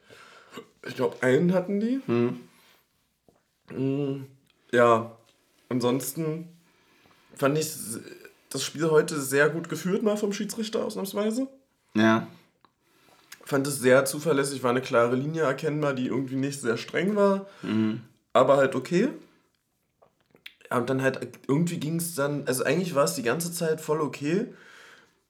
[0.88, 2.02] Ich glaube, einen hatten die.
[3.72, 4.26] Mm,
[4.72, 5.16] Ja,
[5.70, 6.48] ansonsten
[7.36, 7.72] fand ich
[8.50, 11.48] das Spiel heute sehr gut geführt, mal vom Schiedsrichter ausnahmsweise.
[11.96, 12.28] Ja.
[13.46, 17.48] Fand es sehr zuverlässig, war eine klare Linie erkennbar, die irgendwie nicht sehr streng war,
[18.32, 19.10] aber halt okay.
[20.72, 23.82] Ja, und dann halt irgendwie ging es dann, also eigentlich war es die ganze Zeit
[23.82, 24.48] voll okay.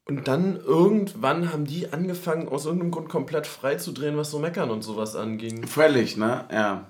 [0.06, 4.40] Und dann irgendwann haben die angefangen, aus irgendeinem Grund komplett frei zu drehen, was so
[4.40, 5.66] Meckern und sowas anging.
[5.66, 6.46] Völlig, ne?
[6.52, 6.88] Ja.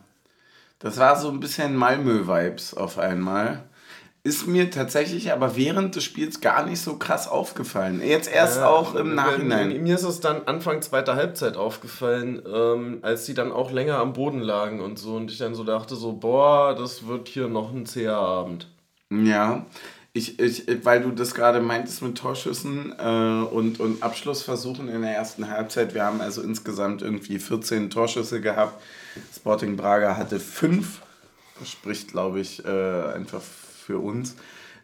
[0.79, 3.63] Das war so ein bisschen Malmö-Vibes auf einmal.
[4.25, 8.01] Ist mir tatsächlich aber während des Spiels gar nicht so krass aufgefallen.
[8.01, 9.83] Jetzt erst Ja, auch im Nachhinein.
[9.83, 14.13] Mir ist es dann Anfang zweiter Halbzeit aufgefallen, ähm, als die dann auch länger am
[14.13, 15.15] Boden lagen und so.
[15.15, 18.69] Und ich dann so dachte so, boah, das wird hier noch ein zäher Abend.
[19.11, 19.65] Ja,
[20.13, 25.11] ich, ich, weil du das gerade meintest mit Torschüssen äh, und, und Abschlussversuchen in der
[25.11, 25.93] ersten Halbzeit.
[25.93, 28.81] Wir haben also insgesamt irgendwie 14 Torschüsse gehabt.
[29.35, 31.01] Sporting Braga hatte fünf.
[31.59, 32.69] Das spricht, glaube ich, äh,
[33.13, 33.41] einfach
[33.83, 34.35] für uns.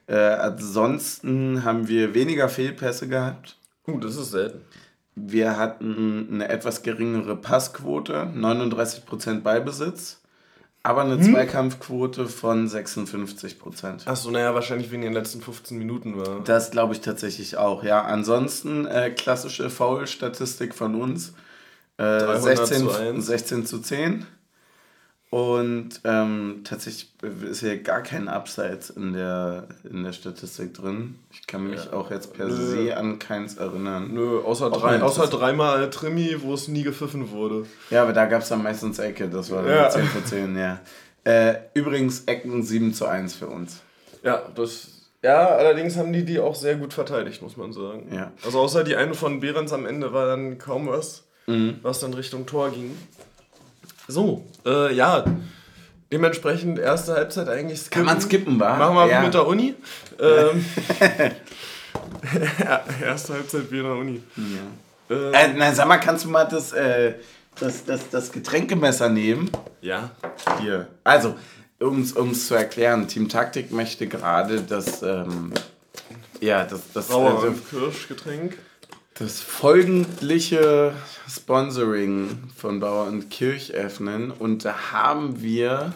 [0.07, 3.57] Äh, ansonsten haben wir weniger Fehlpässe gehabt.
[3.87, 4.61] Uh, das ist selten.
[5.15, 10.21] Wir hatten eine etwas geringere Passquote, 39% Ballbesitz.
[10.81, 11.33] aber eine hm?
[11.33, 14.07] Zweikampfquote von 56 Prozent.
[14.07, 16.41] Achso, naja, wahrscheinlich wegen den letzten 15 Minuten war.
[16.45, 18.01] Das glaube ich tatsächlich auch, ja.
[18.01, 21.33] Ansonsten äh, klassische Foul-Statistik von uns.
[21.97, 24.25] Äh, 16, zu 16 zu 10.
[25.31, 27.11] Und ähm, tatsächlich
[27.47, 31.19] ist hier gar kein Abseits in der, in der Statistik drin.
[31.31, 31.93] Ich kann mich ja.
[31.93, 32.55] auch jetzt per Nö.
[32.55, 34.11] se an keins erinnern.
[34.11, 37.67] Nö, außer, drei, außer dreimal Trimi, wo es nie gepfiffen wurde.
[37.91, 39.89] Ja, aber da gab es dann meistens Ecke, das war ja.
[39.89, 40.79] 10 zu 10, ja.
[41.23, 43.81] Äh, übrigens Ecken 7 zu 1 für uns.
[44.23, 44.87] Ja, das.
[45.21, 48.07] Ja, allerdings haben die die auch sehr gut verteidigt, muss man sagen.
[48.11, 48.31] Ja.
[48.43, 51.79] Also außer die eine von Behrens am Ende war dann kaum was, mhm.
[51.83, 52.97] was dann Richtung Tor ging.
[54.09, 55.23] So, äh, ja.
[56.11, 58.05] Dementsprechend erste Halbzeit eigentlich skippen.
[58.05, 58.75] Kann man skippen, wa?
[58.75, 59.21] Machen wir ja.
[59.21, 59.75] mit der Uni.
[60.19, 60.65] Ähm,
[63.03, 64.23] erste Halbzeit wie in der Uni.
[64.35, 65.15] Ja.
[65.15, 67.13] Ähm, äh, na, sag mal, kannst du mal das, äh,
[67.59, 69.51] das, das, das Getränkemesser nehmen?
[69.81, 70.09] Ja.
[70.59, 70.87] Hier.
[71.03, 71.35] Also,
[71.79, 75.53] um es zu erklären, Team Taktik möchte gerade das, ähm,
[76.41, 78.57] ja, das, das äh, Kirschgetränk
[79.19, 80.93] das folgliche
[81.29, 85.93] Sponsoring von Bauer und Kirch öffnen und da haben wir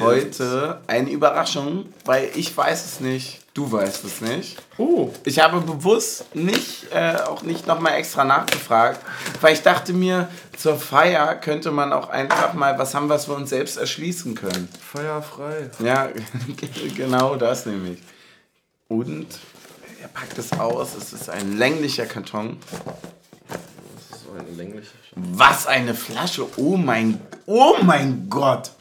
[0.00, 4.60] heute eine Überraschung, weil ich weiß es nicht, du weißt es nicht.
[4.76, 5.10] Oh.
[5.24, 9.00] Ich habe bewusst nicht, äh, auch nicht nochmal extra nachgefragt,
[9.40, 13.36] weil ich dachte mir, zur Feier könnte man auch einfach mal was haben, was wir
[13.36, 14.68] uns selbst erschließen können.
[14.80, 15.70] Feierfrei.
[15.78, 16.08] Ja,
[16.96, 18.00] genau das nämlich.
[18.88, 19.28] Und
[20.04, 20.94] er packt es aus.
[20.94, 22.58] Es ist ein länglicher Karton.
[23.48, 24.92] Das ist so ein länglicher.
[25.14, 26.46] Was eine Flasche!
[26.58, 28.72] Oh mein, oh mein Gott!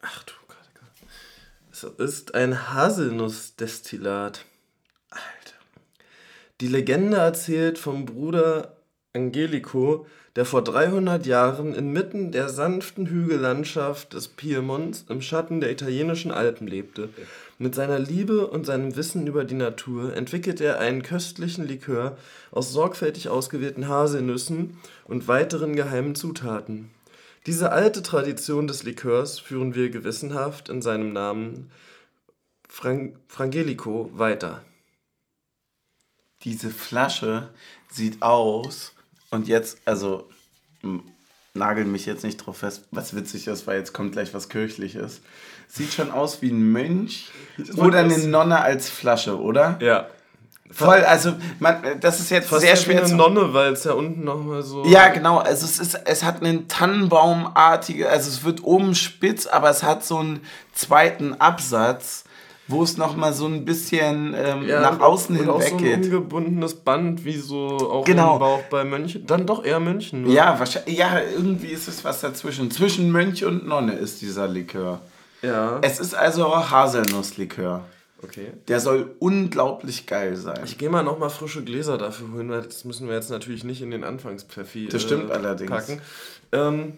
[0.00, 0.56] Ach du Gott.
[1.70, 4.46] Es ist ein Haselnussdestillat.
[5.10, 5.58] Alter.
[6.62, 8.78] Die Legende erzählt vom Bruder
[9.12, 16.32] Angelico, der vor 300 Jahren inmitten der sanften Hügellandschaft des Piemonts im Schatten der italienischen
[16.32, 17.10] Alpen lebte.
[17.64, 22.18] Mit seiner Liebe und seinem Wissen über die Natur entwickelt er einen köstlichen Likör
[22.50, 26.90] aus sorgfältig ausgewählten Haselnüssen und weiteren geheimen Zutaten.
[27.46, 31.70] Diese alte Tradition des Likörs führen wir gewissenhaft in seinem Namen
[32.68, 34.62] Fran Frangelico weiter.
[36.42, 37.48] Diese Flasche
[37.88, 38.92] sieht aus
[39.30, 40.28] und jetzt, also
[41.54, 45.20] nagel mich jetzt nicht drauf fest, was witzig ist, weil jetzt kommt gleich was Kirchliches.
[45.68, 47.30] Sieht schon aus wie ein Mönch
[47.76, 49.78] oder eine Nonne als Flasche, oder?
[49.80, 50.08] Ja.
[50.70, 53.02] Voll, also man, das ist jetzt Fast sehr schwer.
[53.02, 54.84] Wie eine Nonne, weil es ja unten nochmal so.
[54.84, 55.38] Ja, genau.
[55.38, 60.04] Also es ist, es hat einen Tannenbaumartige, also es wird oben spitz, aber es hat
[60.04, 60.40] so einen
[60.72, 62.24] zweiten Absatz
[62.66, 66.04] wo es nochmal so ein bisschen ähm, ja, nach außen hin weggeht.
[66.04, 68.34] so ein umgebundenes Band, wie so auch genau.
[68.34, 69.26] im Bauch bei Mönchen.
[69.26, 70.24] Dann doch eher Mönchen.
[70.24, 70.32] Oder?
[70.34, 72.70] Ja, wahrscheinlich, ja, irgendwie ist es was dazwischen.
[72.70, 75.00] Zwischen Mönch und Nonne ist dieser Likör.
[75.42, 75.78] Ja.
[75.82, 77.82] Es ist also Haselnusslikör.
[78.22, 78.52] Okay.
[78.68, 80.60] Der soll unglaublich geil sein.
[80.64, 83.82] Ich gehe mal nochmal frische Gläser dafür holen, weil das müssen wir jetzt natürlich nicht
[83.82, 85.70] in den Anfangspfeffi Das stimmt äh, allerdings.
[85.70, 86.00] packen.
[86.52, 86.94] Ähm,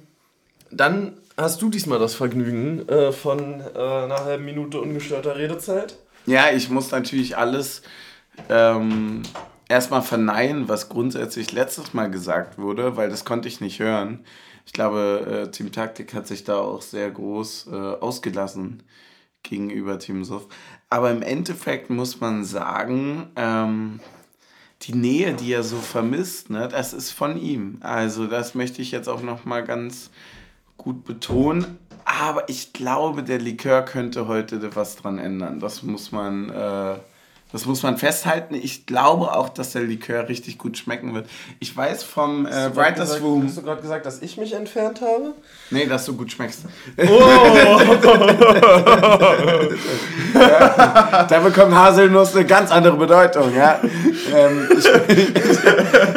[0.70, 5.96] dann hast du diesmal das Vergnügen äh, von äh, einer halben Minute ungestörter Redezeit.
[6.26, 7.82] Ja, ich muss natürlich alles
[8.48, 9.22] ähm,
[9.68, 14.24] erstmal verneinen, was grundsätzlich letztes Mal gesagt wurde, weil das konnte ich nicht hören.
[14.64, 18.82] Ich glaube, äh, Team Taktik hat sich da auch sehr groß äh, ausgelassen
[19.44, 20.48] gegenüber Team Suff.
[20.90, 24.00] Aber im Endeffekt muss man sagen, ähm,
[24.82, 27.78] die Nähe, die er so vermisst, ne, das ist von ihm.
[27.80, 30.10] Also das möchte ich jetzt auch noch mal ganz
[30.76, 31.78] gut betonen.
[32.04, 35.58] Aber ich glaube, der Likör könnte heute was dran ändern.
[35.60, 36.94] Das muss man, äh,
[37.52, 38.54] das muss man festhalten.
[38.54, 41.28] Ich glaube auch, dass der Likör richtig gut schmecken wird.
[41.60, 43.46] Ich weiß vom äh, Writers gesagt, Room.
[43.46, 45.34] Hast du gerade gesagt, dass ich mich entfernt habe?
[45.70, 46.62] Nee, dass du gut schmeckst.
[46.98, 47.02] Oh.
[50.34, 53.80] ja, da bekommt Haselnuss eine ganz andere Bedeutung, ja.
[54.34, 54.68] Ähm,
[55.08, 55.36] ich,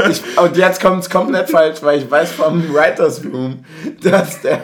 [0.09, 3.63] ich, und jetzt kommt es komplett falsch, weil ich weiß vom Writers Room,
[4.01, 4.61] dass der.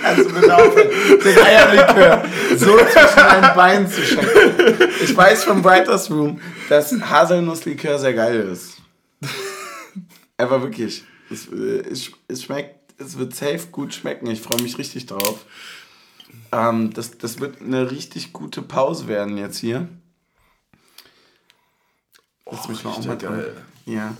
[0.00, 0.88] Kannst du bitte aufhören,
[1.24, 2.24] den Eierlikör
[2.56, 4.88] so zwischen deinen Beinen zu schenken.
[5.02, 8.76] Ich weiß vom Writers Room, dass Haselnusslikör sehr geil ist.
[10.36, 14.28] Aber wirklich, es, äh, es, es schmeckt, es wird safe gut schmecken.
[14.30, 15.44] Ich freue mich richtig drauf.
[16.52, 19.88] Ähm, das, das wird eine richtig gute Pause werden jetzt hier.
[22.50, 23.56] Lass mich mal auch mal geil.
[23.86, 24.16] Ja.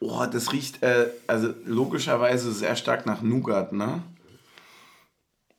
[0.00, 4.02] Oh, das riecht äh, also logischerweise sehr stark nach Nougat, ne?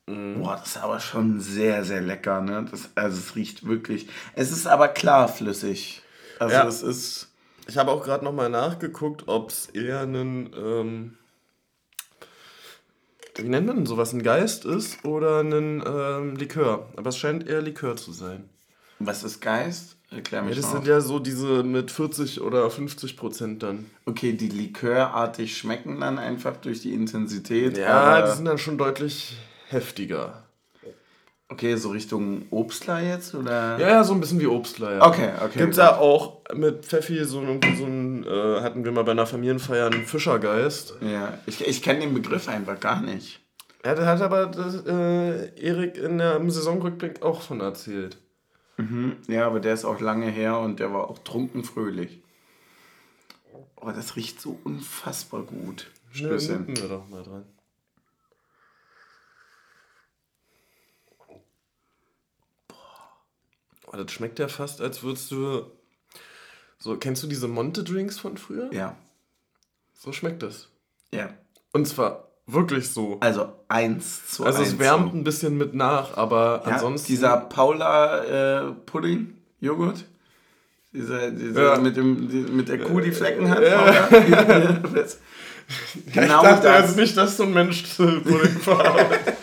[0.07, 0.41] Mm.
[0.41, 2.65] Boah, das ist aber schon sehr, sehr lecker, ne?
[2.69, 4.09] Das, also es riecht wirklich.
[4.33, 6.01] Es ist aber klar flüssig.
[6.39, 6.67] Also ja.
[6.67, 7.27] es ist.
[7.67, 11.17] Ich habe auch gerade nochmal nachgeguckt, ob es eher ein ähm,
[13.35, 16.89] wie nennt man denn sowas, ein Geist ist oder ein ähm, Likör.
[16.95, 18.49] Aber es scheint eher Likör zu sein.
[18.99, 19.97] Was ist Geist?
[20.13, 20.71] Erklär Ja, mich das mal.
[20.73, 23.85] sind ja so diese mit 40 oder 50 Prozent dann.
[24.05, 27.77] Okay, die likörartig schmecken dann einfach durch die Intensität.
[27.77, 29.37] Ja, die sind dann schon deutlich
[29.69, 30.43] heftiger.
[31.47, 33.77] Okay, so Richtung Obstler jetzt oder?
[33.77, 35.05] Ja, ja, so ein bisschen wie Obstler, ja.
[35.05, 35.83] Okay, okay, Gibt's gut.
[35.85, 39.87] ja auch mit Pfeffi so, ein- so ein, äh, hatten wir mal bei einer Familienfeier
[39.87, 40.95] einen Fischergeist.
[41.01, 43.41] Ja, ich, ich kenne den Begriff einfach gar nicht.
[43.85, 48.17] Ja, der hat aber das, äh, Erik in der, im Saisonrückblick auch von erzählt.
[48.81, 49.17] Mhm.
[49.27, 52.19] Ja, aber der ist auch lange her und der war auch trunken fröhlich.
[53.75, 55.89] Oh, das riecht so unfassbar gut.
[56.11, 56.65] Stößchen.
[56.65, 57.45] Nippen wir doch mal dran.
[63.83, 65.65] Boah, das schmeckt ja fast, als würdest du.
[66.79, 68.73] So, kennst du diese Monte-Drinks von früher?
[68.73, 68.95] Ja,
[69.93, 70.69] So schmeckt das.
[71.11, 71.33] ja.
[71.73, 73.17] Und zwar wirklich so.
[73.19, 77.07] Also eins zu Also es wärmt ein bisschen mit nach, aber Ja, ansonsten.
[77.07, 80.05] dieser Paula-Pudding, Joghurt.
[80.93, 81.79] Dieser, dieser Ja.
[81.79, 83.61] mit, dem, mit der Kuh, die Flecken hat.
[86.13, 86.13] Ja.
[86.13, 86.81] Genau ich dachte das.
[86.87, 88.23] jetzt nicht, dass so ein Mensch Pudding
[88.61, 89.35] verarbeitet.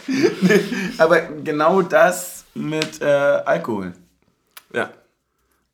[0.99, 3.93] Aber genau das mit äh, Alkohol.
[4.75, 4.91] ja.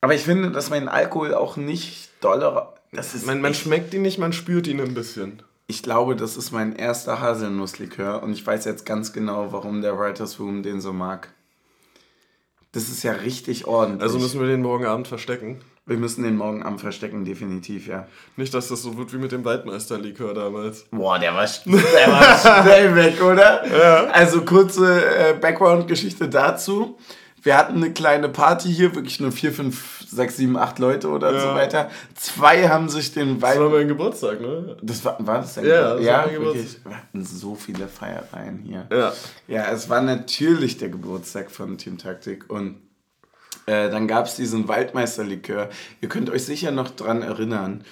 [0.00, 2.74] Aber ich finde, dass mein Alkohol auch nicht doller.
[2.92, 5.42] Das ist Man, man schmeckt ihn nicht, man spürt ihn ein bisschen.
[5.66, 9.98] Ich glaube, das ist mein erster Haselnusslikör und ich weiß jetzt ganz genau, warum der
[9.98, 11.32] Writers Room den so mag.
[12.72, 14.02] Das ist ja richtig ordentlich.
[14.02, 15.60] Also müssen wir den morgen Abend verstecken.
[15.86, 18.08] wir müssen den morgen Abend verstecken, definitiv, ja.
[18.36, 20.84] Nicht, dass das so wird wie mit dem Waldmeisterlikör damals.
[20.90, 23.66] Boah, der war, der war schnell weg, oder?
[23.66, 24.04] Ja.
[24.06, 26.98] Also kurze äh, Background-Geschichte dazu.
[27.42, 31.30] Wir hatten eine kleine Party hier, wirklich nur vier, fünf, sechs, sieben, acht Leute oder
[31.38, 31.54] so Ja.
[31.54, 31.90] weiter.
[32.14, 34.76] Zwei haben sich den Das war mein Geburtstag, ne?
[34.82, 35.66] Das war, war das denn?
[35.66, 36.02] Ja, das war
[36.32, 36.78] ja mein wirklich.
[36.84, 38.86] Wir hatten so viele Feiereien hier.
[38.90, 39.12] Ja.
[39.48, 42.80] Ja, es war natürlich der Geburtstag von Team Taktik und
[43.66, 45.70] äh, dann gab es diesen Waldmeisterlikör.
[46.00, 47.84] Ihr könnt euch sicher noch dran erinnern,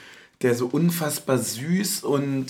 [0.43, 2.47] der so unfassbar süß und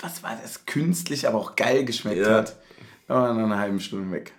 [0.00, 0.66] was, war das?
[0.66, 2.30] Künstlich, aber auch geil geschmeckt Ja.
[2.38, 2.56] hat.
[3.08, 4.32] Da war nach einer halben Stunde weg.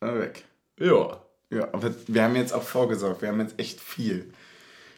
[0.00, 0.44] War weg.
[0.78, 1.20] Ja.
[1.50, 3.22] Ja, aber wir haben jetzt auch vorgesorgt.
[3.22, 4.32] Wir haben jetzt echt viel.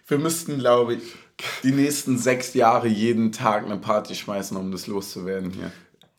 [0.06, 1.02] Wir müssten, glaube ich,
[1.62, 5.72] die nächsten sechs Jahre jeden Tag eine Party schmeißen, um das loszuwerden hier.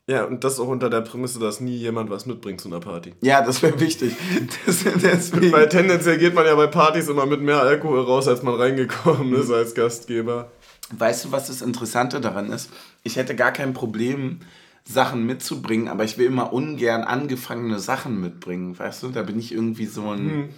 [0.06, 3.12] Ja, und das auch unter der Prämisse, dass nie jemand was mitbringt zu einer Party.
[3.20, 4.16] Ja, das wäre wichtig.
[4.64, 5.52] Das, deswegen.
[5.52, 9.34] Weil tendenziell geht man ja bei Partys immer mit mehr Alkohol raus, als man reingekommen
[9.34, 10.50] ist als Gastgeber.
[10.90, 12.70] Weißt du, was das Interessante daran ist?
[13.02, 14.40] Ich hätte gar kein Problem,
[14.88, 18.78] Sachen mitzubringen, aber ich will immer ungern angefangene Sachen mitbringen.
[18.78, 20.48] Weißt du, da bin ich irgendwie so ein.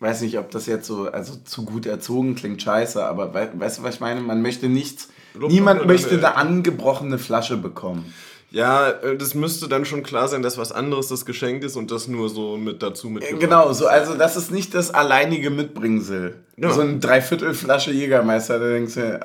[0.00, 3.78] Weiß nicht, ob das jetzt so, also zu gut erzogen klingt scheiße, aber wei weißt
[3.78, 4.20] du, was ich meine?
[4.20, 5.08] Man möchte nichts.
[5.32, 8.12] Lob niemand möchte eine angebrochene Flasche bekommen.
[8.50, 11.90] Ja, äh, das müsste dann schon klar sein, dass was anderes das Geschenk ist und
[11.90, 13.40] das nur so mit dazu mitgebracht.
[13.40, 16.36] Genau, so, also das ist nicht das alleinige Mitbringsel.
[16.56, 16.70] Ja.
[16.70, 19.20] So eine Dreiviertelflasche Jägermeister, da denkst du,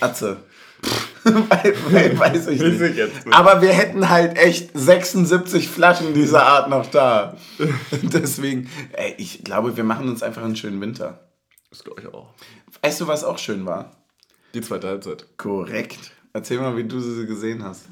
[0.00, 0.38] Atze.
[1.24, 2.80] Weiß ich nicht.
[2.80, 3.12] nicht.
[3.30, 7.36] Aber wir hätten halt echt 76 Flaschen dieser Art noch da.
[8.02, 11.28] Deswegen, ey, ich glaube, wir machen uns einfach einen schönen Winter.
[11.70, 12.32] Das glaube ich auch.
[12.82, 13.96] Weißt du, was auch schön war?
[14.54, 15.26] Die zweite Halbzeit.
[15.36, 16.12] Korrekt.
[16.32, 17.86] Erzähl mal, wie du sie gesehen hast.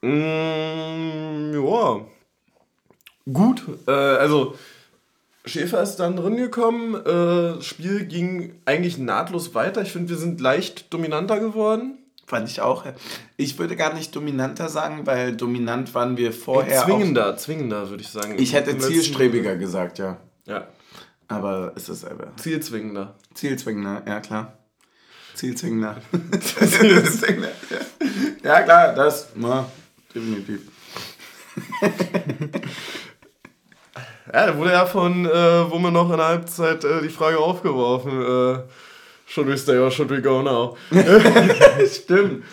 [0.00, 2.00] Mm, ja.
[3.30, 3.62] Gut.
[3.86, 4.54] Äh, also,
[5.44, 6.94] Schäfer ist dann drin gekommen.
[6.94, 9.82] Äh, das Spiel ging eigentlich nahtlos weiter.
[9.82, 11.98] Ich finde, wir sind leicht dominanter geworden.
[12.26, 12.84] Fand ich auch.
[13.36, 16.80] Ich würde gar nicht dominanter sagen, weil dominant waren wir vorher.
[16.82, 18.36] auch- zwingender, zwingender, würde ich sagen.
[18.38, 20.16] Ich hätte zielstrebiger gesagt, ja.
[20.46, 20.68] Ja,
[21.28, 22.28] Aber ist es selber.
[22.36, 23.14] zielzwingender.
[23.34, 24.58] Zielzwingender, ja klar.
[25.34, 25.96] Zielzwingender.
[26.40, 27.78] Zielzwingender, ja.
[28.42, 29.66] ja klar, das, ja,
[30.14, 30.60] definitiv.
[34.32, 37.38] Ja, da wurde ja von äh, wo wir noch in der Halbzeit äh, die Frage
[37.38, 38.10] aufgeworfen.
[38.22, 38.58] Äh,
[39.34, 40.76] should we stay or should we go now?
[41.86, 42.44] Stimmt.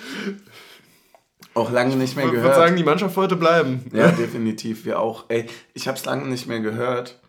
[1.53, 2.55] Auch lange nicht mehr Ich würde gehört.
[2.55, 3.86] sagen, die Mannschaft wollte bleiben.
[3.93, 5.25] ja, definitiv, wir auch.
[5.29, 7.19] Ey, ich habe es lange nicht mehr gehört.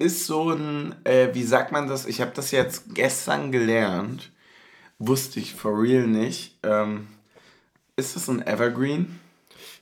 [0.00, 2.06] Ist so ein, äh, wie sagt man das?
[2.06, 4.32] Ich habe das jetzt gestern gelernt.
[4.98, 6.58] Wusste ich for real nicht.
[6.64, 7.06] Ähm,
[7.96, 9.20] ist das ein Evergreen?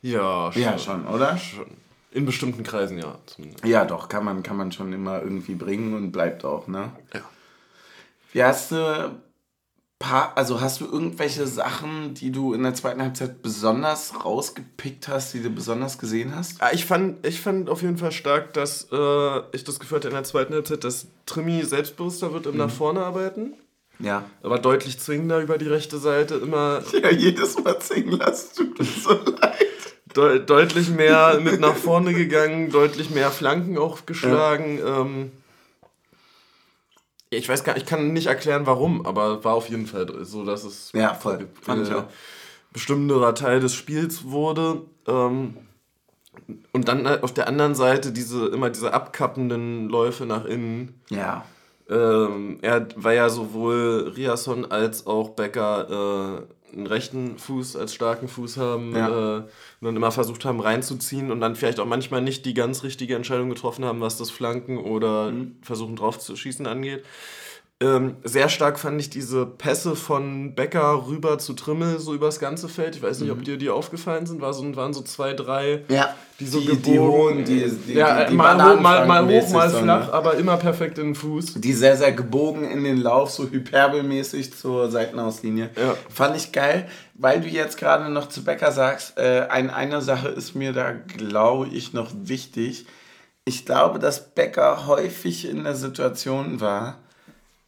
[0.02, 0.62] Ja, schon.
[0.62, 1.38] Ja, schon, oder?
[1.38, 1.66] schon.
[2.10, 3.18] In bestimmten Kreisen, ja.
[3.26, 3.64] Zumindest.
[3.64, 6.92] Ja, doch, kann man, kann man schon immer irgendwie bringen und bleibt auch, ne?
[7.14, 7.20] Ja.
[8.32, 9.20] Wie hast du
[9.98, 15.34] paar, also hast du irgendwelche Sachen, die du in der zweiten Halbzeit besonders rausgepickt hast,
[15.34, 16.62] die du besonders gesehen hast?
[16.62, 20.08] Ah, Ich fand, ich fand auf jeden Fall stark, dass äh, ich das Gefühl hatte
[20.08, 23.54] in der zweiten Halbzeit, dass Trimi selbstbewusster wird im nach vorne arbeiten.
[23.98, 24.24] Ja.
[24.44, 26.82] Aber deutlich zwingender über die rechte Seite immer.
[27.02, 29.10] Ja, jedes Mal singen lassen tut mir so
[29.40, 29.66] leid.
[30.16, 34.78] De deutlich mehr mit nach vorne gegangen, deutlich mehr Flanken auch geschlagen.
[34.78, 35.00] Ja.
[35.00, 35.32] Ähm,
[37.30, 40.44] ich weiß gar nicht, ich kann nicht erklären, warum, aber war auf jeden Fall so,
[40.44, 41.48] dass es ja, voll.
[41.60, 42.04] Fand ich auch.
[42.72, 44.82] bestimmterer Teil des Spiels wurde.
[45.06, 45.56] Ähm,
[46.72, 51.00] und dann auf der anderen Seite diese immer diese abkappenden Läufe nach innen.
[51.10, 51.44] Ja.
[51.90, 58.28] Ähm, er war ja sowohl Riasson als auch Becker äh, einen rechten Fuß als starken
[58.28, 59.08] Fuß haben ja.
[59.08, 59.48] äh, und
[59.82, 63.48] dann immer versucht haben reinzuziehen und dann vielleicht auch manchmal nicht die ganz richtige Entscheidung
[63.48, 65.56] getroffen haben, was das Flanken oder mhm.
[65.62, 67.04] Versuchen drauf zu schießen angeht.
[67.80, 72.68] Ähm, sehr stark fand ich diese Pässe von Becker rüber zu Trimmel, so übers ganze
[72.68, 72.96] Feld.
[72.96, 73.38] Ich weiß nicht, mhm.
[73.38, 74.40] ob dir die aufgefallen sind.
[74.40, 77.44] War so, waren so zwei, drei, ja, die so die, gebogen.
[77.44, 80.12] Die hohen, die, ja, die, die mal, hoch, mal, mal hoch, mal flach, ne?
[80.12, 81.54] aber immer perfekt in den Fuß.
[81.54, 85.70] Die sehr, sehr gebogen in den Lauf, so hyperbelmäßig zur Seitenauslinie.
[85.76, 85.94] Ja.
[86.08, 90.26] Fand ich geil, weil du jetzt gerade noch zu Becker sagst, äh, ein, eine Sache
[90.30, 92.86] ist mir da, glaube ich, noch wichtig.
[93.44, 96.98] Ich glaube, dass Becker häufig in der Situation war,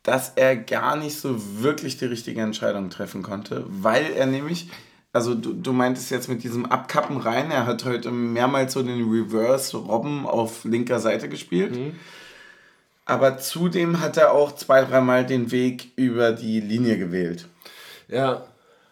[0.02, 4.70] dass er gar nicht so wirklich die richtige Entscheidung treffen konnte, weil er nämlich,
[5.12, 9.10] also du, du meintest jetzt mit diesem Abkappen rein, er hat heute mehrmals so den
[9.10, 11.76] Reverse Robben auf linker Seite gespielt.
[11.76, 11.92] Mhm.
[13.04, 17.48] Aber zudem hat er auch zwei, dreimal den Weg über die Linie gewählt.
[18.08, 18.44] Ja.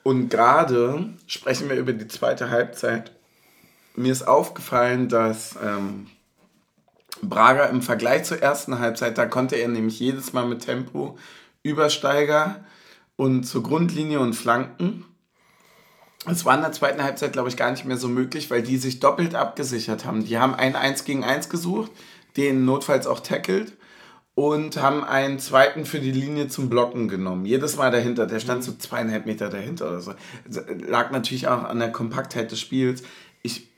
[0.02, 3.12] Und gerade sprechen wir über die zweite Halbzeit.
[3.94, 6.08] Mir ist aufgefallen, dass ähm,
[7.22, 11.18] Braga im Vergleich zur ersten Halbzeit, da konnte er nämlich jedes Mal mit Tempo
[11.62, 12.64] Übersteiger
[13.16, 15.04] und zur Grundlinie und Flanken.
[16.26, 18.76] Es war in der zweiten Halbzeit, glaube ich, gar nicht mehr so möglich, weil die
[18.76, 20.24] sich doppelt abgesichert haben.
[20.24, 21.90] Die haben ein 1 gegen 1 gesucht,
[22.36, 23.72] den notfalls auch tackelt
[24.38, 27.44] und haben einen zweiten für die Linie zum Blocken genommen.
[27.44, 30.14] Jedes Mal dahinter, der stand so zweieinhalb Meter dahinter oder so.
[30.86, 33.02] Lag natürlich auch an der Kompaktheit des Spiels.
[33.42, 33.68] Ich,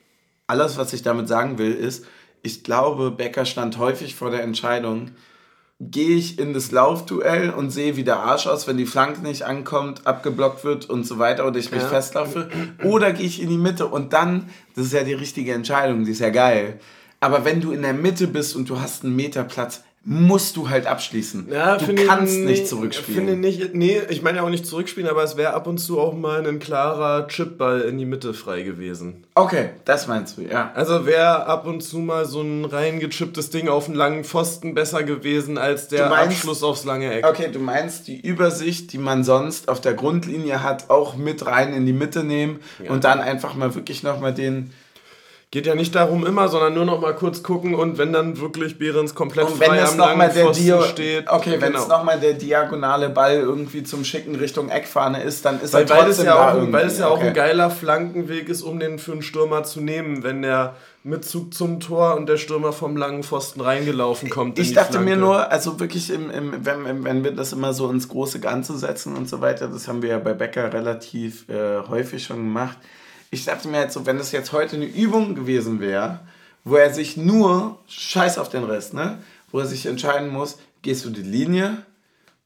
[0.46, 2.04] alles, was ich damit sagen will, ist,
[2.42, 5.12] ich glaube, Becker stand häufig vor der Entscheidung,
[5.80, 9.42] gehe ich in das Laufduell und sehe, wie der Arsch aus, wenn die Flanke nicht
[9.42, 11.88] ankommt, abgeblockt wird und so weiter oder ich mich ja.
[11.88, 12.50] festlaufe,
[12.84, 16.10] oder gehe ich in die Mitte und dann, das ist ja die richtige Entscheidung, die
[16.10, 16.78] ist ja geil.
[17.20, 20.70] Aber wenn du in der Mitte bist und du hast einen Meter Platz, musst du
[20.70, 21.48] halt abschließen.
[21.50, 23.26] Ja, du kannst ich, nicht zurückspielen.
[23.26, 26.00] Finde nicht, nee, ich meine ja auch nicht zurückspielen, aber es wäre ab und zu
[26.00, 29.26] auch mal ein klarer Chipball in die Mitte frei gewesen.
[29.34, 30.72] Okay, das meinst du, ja.
[30.74, 35.02] Also wäre ab und zu mal so ein reingechipptes Ding auf einen langen Pfosten besser
[35.02, 37.26] gewesen als der meinst, Abschluss aufs lange Eck.
[37.26, 41.74] Okay, du meinst die Übersicht, die man sonst auf der Grundlinie hat, auch mit rein
[41.74, 42.90] in die Mitte nehmen ja.
[42.90, 44.72] und dann einfach mal wirklich nochmal den
[45.52, 48.78] Geht ja nicht darum immer, sondern nur noch mal kurz gucken und wenn dann wirklich
[48.78, 51.28] Behrens komplett und frei am langen der Dio steht.
[51.28, 51.82] Okay, wenn genau.
[51.82, 55.86] es nochmal der diagonale Ball irgendwie zum Schicken Richtung Eckfahne ist, dann ist weil, er
[55.88, 57.20] trotzdem weil es ja auch, Weil es ja okay.
[57.20, 61.52] auch ein geiler Flankenweg ist, um den für einen Stürmer zu nehmen, wenn der Mitzug
[61.52, 64.56] zum Tor und der Stürmer vom langen Pfosten reingelaufen kommt.
[64.56, 65.10] Ich dachte Flanke.
[65.10, 68.78] mir nur, also wirklich, im, im, wenn, wenn wir das immer so ins große Ganze
[68.78, 72.78] setzen und so weiter, das haben wir ja bei Becker relativ äh, häufig schon gemacht
[73.30, 76.20] ich dachte mir jetzt so, wenn das jetzt heute eine Übung gewesen wäre,
[76.64, 79.18] wo er sich nur, scheiß auf den Rest, ne?
[79.50, 81.84] Wo er sich entscheiden muss, gehst du die Linie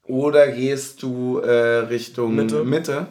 [0.04, 2.64] oder gehst du äh, Richtung Mitte.
[2.64, 3.06] Mitte,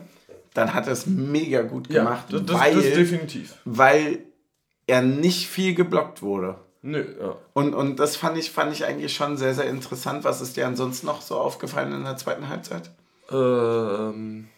[0.54, 2.32] dann hat er es mega gut gemacht.
[2.32, 3.56] Ja, das, weil, das definitiv.
[3.66, 4.20] Weil
[4.88, 6.56] er nicht viel geblockt wurde.
[6.82, 7.36] Nö, ja.
[7.54, 10.24] Und, und das fand ich, fand ich eigentlich schon sehr, sehr interessant.
[10.26, 12.92] Was ist dir ansonsten noch so aufgefallen in der zweiten Halbzeit?
[13.32, 14.53] Ähm äh,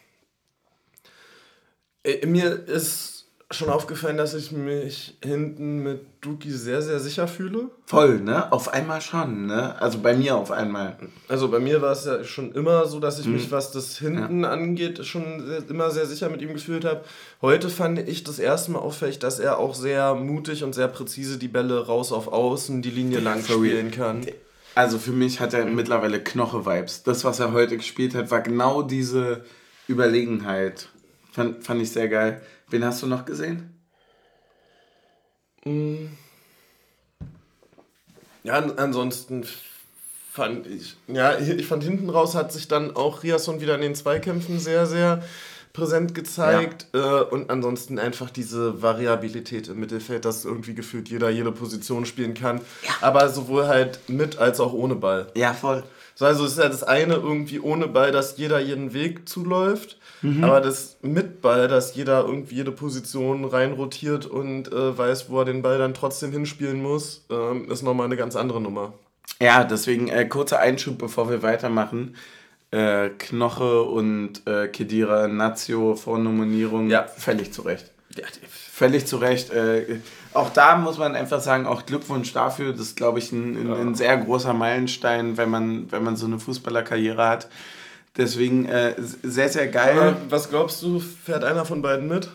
[2.25, 3.15] mir ist
[3.51, 7.69] schon aufgefallen, dass ich mich hinten mit Duki sehr, sehr sicher fühle.
[7.85, 8.51] Voll, ne?
[8.51, 9.79] Auf einmal schon, ne?
[9.79, 10.97] Also bei mir auf einmal.
[11.27, 13.33] Also bei mir war es ja schon immer so, dass ich mhm.
[13.33, 14.49] mich, was das Hinten ja.
[14.49, 17.03] angeht, schon sehr, immer sehr sicher mit ihm gefühlt habe.
[17.41, 21.37] Heute fand ich das erste Mal auffällig, dass er auch sehr mutig und sehr präzise
[21.37, 24.25] die Bälle raus auf Außen, die Linie lang spielen kann.
[24.73, 27.03] Also für mich hat er mittlerweile Knoche-Vibes.
[27.03, 29.45] Das, was er heute gespielt hat, war genau diese
[29.87, 30.89] Überlegenheit.
[31.35, 32.41] Fand, fand ich sehr geil.
[32.69, 33.77] Wen hast du noch gesehen?
[38.43, 39.45] Ja, ansonsten
[40.31, 43.95] fand ich, ja, ich fand hinten raus hat sich dann auch Riasson wieder in den
[43.95, 45.23] Zweikämpfen sehr, sehr
[45.73, 46.87] präsent gezeigt.
[46.93, 47.19] Ja.
[47.19, 52.33] Äh, und ansonsten einfach diese Variabilität im Mittelfeld, dass irgendwie gefühlt jeder jede Position spielen
[52.33, 52.61] kann.
[52.83, 52.91] Ja.
[53.01, 55.27] Aber sowohl halt mit als auch ohne Ball.
[55.35, 55.83] Ja, voll.
[56.13, 59.97] So, also es ist ja das eine irgendwie ohne Ball, dass jeder jeden Weg zuläuft.
[60.25, 60.43] Mhm.
[60.43, 65.45] Aber das mit Ball, dass jeder irgendwie jede Position reinrotiert und äh, weiß, wo er
[65.45, 68.93] den Ball dann trotzdem hinspielen muss, ähm, ist nochmal eine ganz andere Nummer.
[69.41, 72.15] Ja, deswegen äh, kurzer Einschub, bevor wir weitermachen.
[72.71, 77.03] Äh, Knoche und äh, Kedira Nazio Vornominierung ja.
[77.03, 77.91] völlig zurecht.
[78.49, 79.51] Völlig zu Recht.
[79.51, 79.99] Äh,
[80.33, 82.71] auch da muss man einfach sagen, auch Glückwunsch dafür.
[82.71, 86.25] Das ist, glaube ich, ein, ein, ein, sehr großer Meilenstein, wenn man, wenn man so
[86.25, 87.47] eine Fußballerkarriere hat.
[88.17, 89.99] Deswegen äh, sehr, sehr geil.
[89.99, 92.29] Aber was glaubst du, fährt einer von beiden mit?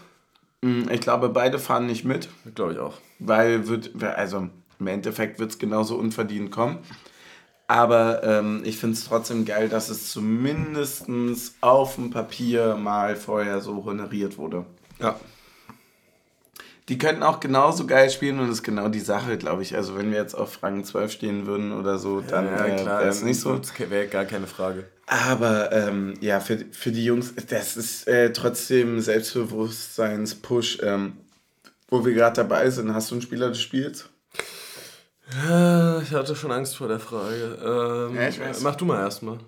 [0.63, 2.29] Hm, ich glaube, beide fahren nicht mit.
[2.55, 2.99] Glaube ich auch.
[3.19, 6.79] Weil wird, also im Endeffekt wird es genauso unverdient kommen.
[7.67, 11.07] Aber ähm, ich finde es trotzdem geil, dass es zumindest
[11.61, 14.67] auf dem Papier mal vorher so honoriert wurde.
[14.99, 15.19] Ja.
[16.89, 19.77] Die könnten auch genauso geil spielen und das ist genau die Sache, glaube ich.
[19.77, 23.07] Also wenn wir jetzt auf Rang 12 stehen würden oder so, dann ja, ja, wäre
[23.07, 23.61] es nicht so.
[23.89, 24.89] Wäre gar keine Frage.
[25.11, 30.79] Aber ähm, ja, für, für die Jungs, das ist äh, trotzdem Selbstbewusstseins-Push.
[30.85, 31.15] Ähm,
[31.89, 34.09] wo wir gerade dabei sind, hast du einen Spieler des Spiels?
[35.35, 37.59] Ja, ich hatte schon Angst vor der Frage.
[37.61, 38.61] Ähm, ja, ich weiß.
[38.61, 39.41] Mach du mal erstmal.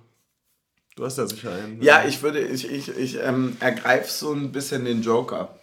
[0.97, 1.81] Du hast ja sicher einen.
[1.81, 5.57] Ja, ich würde, ich, ich, ich ähm, ergreife so ein bisschen den Joker.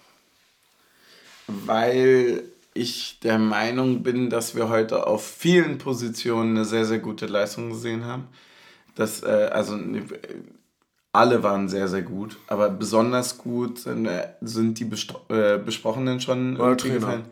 [1.47, 2.43] Weil
[2.73, 7.71] ich der Meinung bin, dass wir heute auf vielen Positionen eine sehr, sehr gute Leistung
[7.71, 8.29] gesehen haben.
[8.99, 9.79] Das, äh, also
[11.13, 14.89] alle waren sehr, sehr gut, aber besonders gut sind, äh, sind die
[15.29, 17.23] äh, Besprochenen schon gefallen.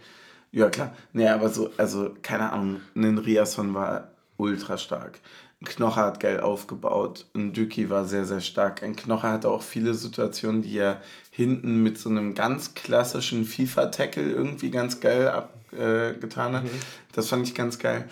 [0.53, 0.95] Ja, klar.
[1.11, 5.20] Nee, aber so, also, keine Ahnung, ein Riasson war ultra stark.
[5.59, 7.26] Ein Knocher hat geil aufgebaut.
[7.36, 8.82] Ein Düki war sehr, sehr stark.
[8.82, 11.01] Ein Knocher hatte auch viele Situationen, die er
[11.32, 16.63] hinten mit so einem ganz klassischen FIFA-Tackle irgendwie ganz geil abgetan äh, hat.
[16.63, 16.70] Mhm.
[17.11, 18.07] Das fand ich ganz geil.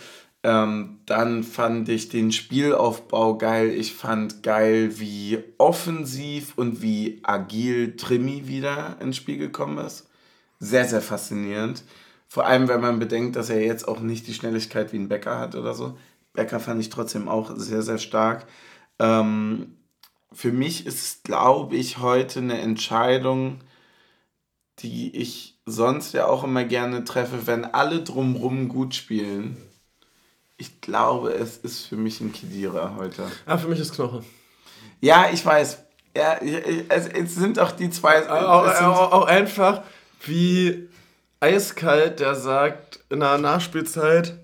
[0.45, 3.71] Ähm, dann fand ich den Spielaufbau geil.
[3.71, 10.07] Ich fand geil, wie offensiv und wie agil Trimi wieder ins Spiel gekommen ist.
[10.59, 11.83] Sehr, sehr faszinierend.
[12.27, 15.39] Vor allem, wenn man bedenkt, dass er jetzt auch nicht die Schnelligkeit wie ein Becker
[15.39, 15.97] hat oder so.
[16.33, 18.45] Becker fand ich trotzdem auch sehr, sehr stark.
[18.99, 19.77] Ähm,
[20.31, 23.61] für mich ist, glaube ich, heute eine Entscheidung,
[24.77, 29.57] die ich sonst ja auch immer gerne treffe, wenn alle drumrum gut spielen.
[30.57, 33.29] Ich glaube, es ist für mich ein Kedira heute.
[33.45, 34.23] Ah, für mich ist Knoche.
[35.01, 35.79] Ja, ich weiß.
[36.15, 38.29] Ja, es, es sind auch die zwei.
[38.29, 39.83] Auch, auch, auch einfach,
[40.21, 40.87] wie
[41.41, 44.35] eiskalt, der sagt in der Nachspielzeit,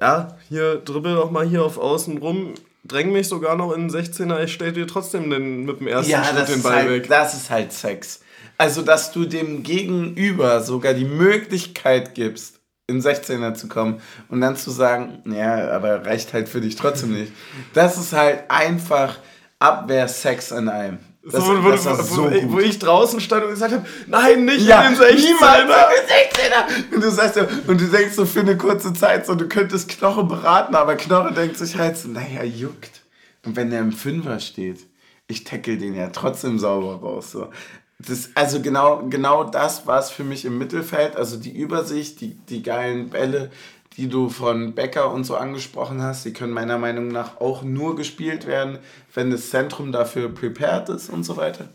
[0.00, 2.54] ja, hier dribbel doch mal hier auf außen rum,
[2.84, 6.12] dräng mich sogar noch in den 16er, ich stell dir trotzdem den, mit dem ersten
[6.12, 7.08] ja, Schritt den Ball halt, weg.
[7.08, 8.20] Das ist halt Sex.
[8.56, 12.57] Also, dass du dem Gegenüber sogar die Möglichkeit gibst,
[12.88, 17.12] in 16er zu kommen und dann zu sagen, ja, aber reicht halt für dich trotzdem
[17.12, 17.32] nicht.
[17.74, 19.18] Das ist halt einfach
[19.58, 20.98] Abwehr-Sex in einem.
[21.22, 24.46] Das, so, wo, das wo, so wo, wo, ich draußen stand und gesagt habe, nein,
[24.46, 25.14] nicht ja, in den 16er.
[25.14, 26.94] Niemals in 16er.
[26.94, 29.90] Und du sagst ja, und du denkst so für eine kurze Zeit so, du könntest
[29.90, 33.02] Knoche beraten, aber Knoche denkt sich halt so, naja, juckt.
[33.44, 34.86] Und wenn der im Fünfer steht,
[35.26, 37.32] ich tackle den ja trotzdem sauber raus.
[37.32, 37.50] So.
[37.98, 41.16] Das, also genau, genau das war es für mich im Mittelfeld.
[41.16, 43.50] Also die Übersicht, die, die geilen Bälle,
[43.96, 47.96] die du von Becker und so angesprochen hast, die können meiner Meinung nach auch nur
[47.96, 48.78] gespielt werden,
[49.14, 51.68] wenn das Zentrum dafür prepared ist und so weiter.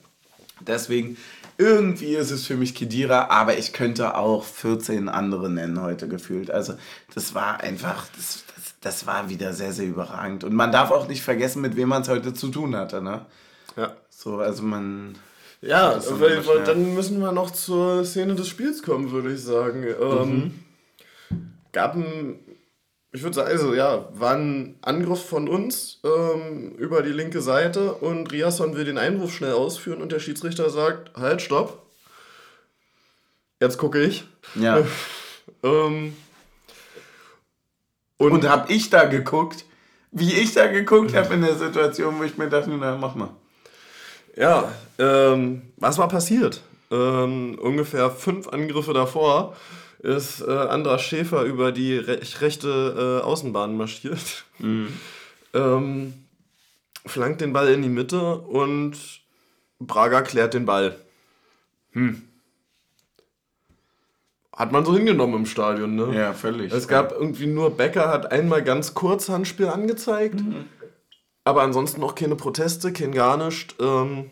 [0.62, 1.18] Deswegen,
[1.58, 6.50] irgendwie ist es für mich Kedira, aber ich könnte auch 14 andere nennen heute gefühlt.
[6.50, 6.76] Also
[7.14, 10.46] das war einfach, das, das, das war wieder sehr, sehr überragend.
[10.46, 13.02] Und man darf auch nicht vergessen, mit wem man es heute zu tun hatte.
[13.02, 13.26] Ne?
[13.76, 13.94] Ja.
[14.10, 15.16] So, also man...
[15.66, 19.84] Ja, weil, weil dann müssen wir noch zur Szene des Spiels kommen, würde ich sagen.
[19.84, 20.52] Ähm, mhm
[21.74, 22.40] gab ein,
[23.12, 27.94] ich würde sagen, also ja, war ein Angriff von uns ähm, über die linke Seite
[27.96, 31.82] und Riasson will den Einwurf schnell ausführen und der Schiedsrichter sagt, halt, stopp.
[33.60, 34.26] Jetzt gucke ich.
[34.56, 34.84] Ja.
[35.64, 36.16] ähm,
[38.18, 39.66] und und habe ich da geguckt,
[40.12, 43.36] wie ich da geguckt habe in der Situation, wo ich mir dachte, na, mach mal.
[44.36, 46.62] Ja, ähm, was war passiert?
[46.92, 49.56] Ähm, ungefähr fünf Angriffe davor
[50.00, 54.46] ist äh, Andras Schäfer über die re rechte äh, Außenbahn marschiert.
[54.60, 54.94] Mhm.
[55.54, 56.14] ähm,
[57.06, 58.98] flankt den Ball in die Mitte und
[59.80, 60.96] Braga klärt den Ball.
[61.92, 62.22] Hm.
[64.56, 66.16] Hat man so hingenommen im Stadion, ne?
[66.16, 66.72] Ja, völlig.
[66.72, 67.18] Es gab ja.
[67.18, 70.66] irgendwie nur Becker hat einmal ganz kurz Handspiel angezeigt, mhm.
[71.44, 73.76] aber ansonsten noch keine Proteste, kein gar nichts.
[73.80, 74.30] Ähm,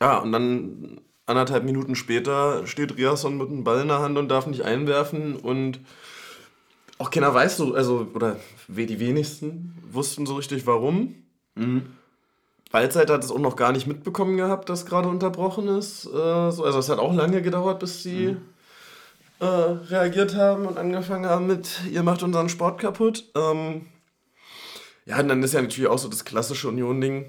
[0.00, 4.28] ja, und dann anderthalb Minuten später steht Riasson mit einem Ball in der Hand und
[4.28, 5.80] darf nicht einwerfen und
[6.98, 8.36] auch keiner weiß so, also, oder
[8.68, 11.14] die wenigsten wussten so richtig warum.
[11.54, 11.86] Mhm.
[12.70, 16.06] Waldzeit hat es auch noch gar nicht mitbekommen gehabt, dass gerade unterbrochen ist.
[16.06, 18.38] Äh, so, also es hat auch lange gedauert, bis sie mhm.
[19.40, 23.24] äh, reagiert haben und angefangen haben mit, ihr macht unseren Sport kaputt.
[23.34, 23.86] Ähm,
[25.04, 27.26] ja, und dann ist ja natürlich auch so das klassische Union-Ding.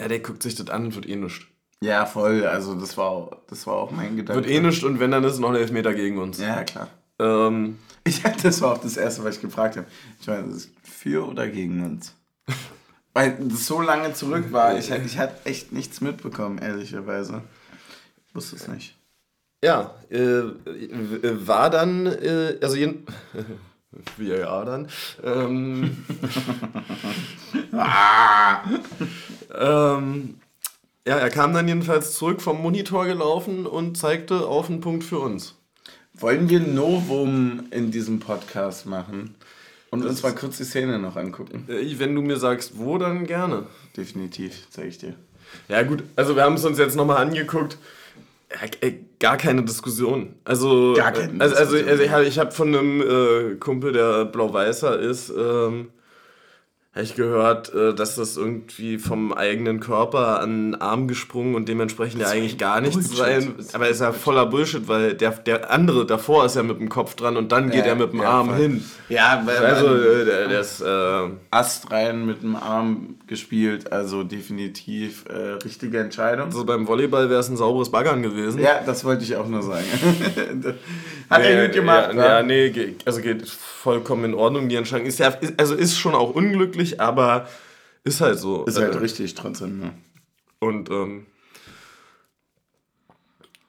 [0.00, 1.44] Ja, der guckt sich das an und wird eh nichts.
[1.80, 2.44] Ja, voll.
[2.44, 4.42] Also das war auch, das war auch mein Gedanke.
[4.42, 6.38] Wird eh nicht und wenn, dann ist es noch ein Elfmeter gegen uns.
[6.40, 6.88] Ja, klar.
[7.18, 9.86] Ähm, Ich, das war auch das Erste, was ich gefragt habe.
[10.20, 12.14] Ich meine, das ist für oder gegen uns?
[13.12, 17.42] Weil das so lange zurück war, ich, ich hatte echt nichts mitbekommen, ehrlicherweise.
[18.26, 18.96] Ich wusste es nicht.
[19.62, 23.04] ja, äh, äh, war dann, äh, also jeden,
[24.18, 24.88] ja dann,
[25.22, 26.04] ähm,
[29.58, 30.34] ähm,
[31.06, 35.20] ja, er kam dann jedenfalls zurück vom Monitor gelaufen und zeigte auf einen Punkt für
[35.20, 35.54] uns.
[36.12, 39.36] Wollen wir Novum in diesem Podcast machen?
[39.90, 41.64] Und uns mal kurz die Szene noch angucken.
[41.68, 43.66] Äh, Wenn du mir sagst, wo, dann gerne.
[43.96, 45.14] Definitiv, sag ich dir.
[45.68, 47.78] Ja gut, also wir haben es uns jetzt nochmal angeguckt.
[49.18, 50.36] Gar keine Diskussion.
[50.44, 53.92] Also, Gar keine äh, also, also, Diskussion, also ich habe hab von einem äh, Kumpel,
[53.92, 55.90] der blau-weißer ist, ähm,
[56.94, 61.68] habe ich gehört, äh, dass das irgendwie vom eigenen Körper an den Arm gesprungen und
[61.68, 63.54] dementsprechend ja eigentlich gar nichts sein.
[63.74, 67.14] Aber ist ja voller Bullshit, weil der, der andere davor ist ja mit dem Kopf
[67.14, 68.56] dran und dann geht Ja, er mit dem ja, Arm voll.
[68.56, 68.84] hin.
[69.10, 70.80] Ja, weil Also äh, der, der ist...
[70.80, 76.46] Äh, Ast rein mit dem Arm gespielt, also definitiv äh, richtige Entscheidung.
[76.46, 78.60] also beim Volleyball wäre es ein sauberes Baggern gewesen.
[78.60, 79.84] Ja, das wollte ich auch nur sagen.
[81.30, 84.68] Hat er gut gemacht, ja, ja, nee, also geht vollkommen in Ordnung.
[84.68, 87.48] Die Entscheidung ist ja, also ist schon auch unglücklich, aber
[88.04, 88.64] ist halt so.
[88.64, 89.90] Ist halt Äh, richtig trotzdem, ne?
[90.60, 91.26] Und ähm,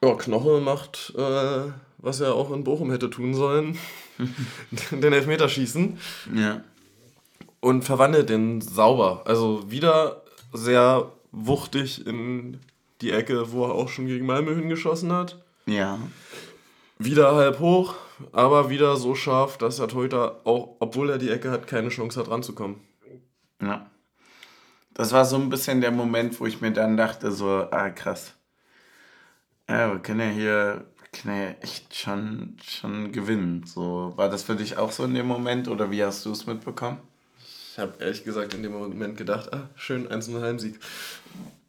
[0.02, 3.78] ja, Knoche macht, äh, was er auch in Bochum hätte tun sollen,
[4.90, 5.98] den Elfmeter schießen
[6.34, 6.62] Ja.
[7.60, 9.22] und verwandelt den sauber.
[9.26, 12.58] Also wieder sehr wuchtig in
[13.02, 15.38] die Ecke, wo er auch schon gegen Malmö hingeschossen hat.
[15.66, 15.98] Ja.
[17.02, 17.94] Wieder halb hoch,
[18.30, 22.20] aber wieder so scharf, dass der Torhüter auch, obwohl er die Ecke hat, keine Chance
[22.20, 22.76] hat ranzukommen.
[23.62, 23.90] Ja.
[24.92, 28.34] Das war so ein bisschen der Moment, wo ich mir dann dachte, so, ah, krass.
[29.66, 33.64] Ja, wir können ja hier, können ja echt schon, schon gewinnen.
[33.64, 36.46] So, war das für dich auch so in dem Moment oder wie hast du es
[36.46, 36.98] mitbekommen?
[37.72, 40.78] Ich habe ehrlich gesagt in dem Moment gedacht, ah, schön, 1-0 Heimsieg.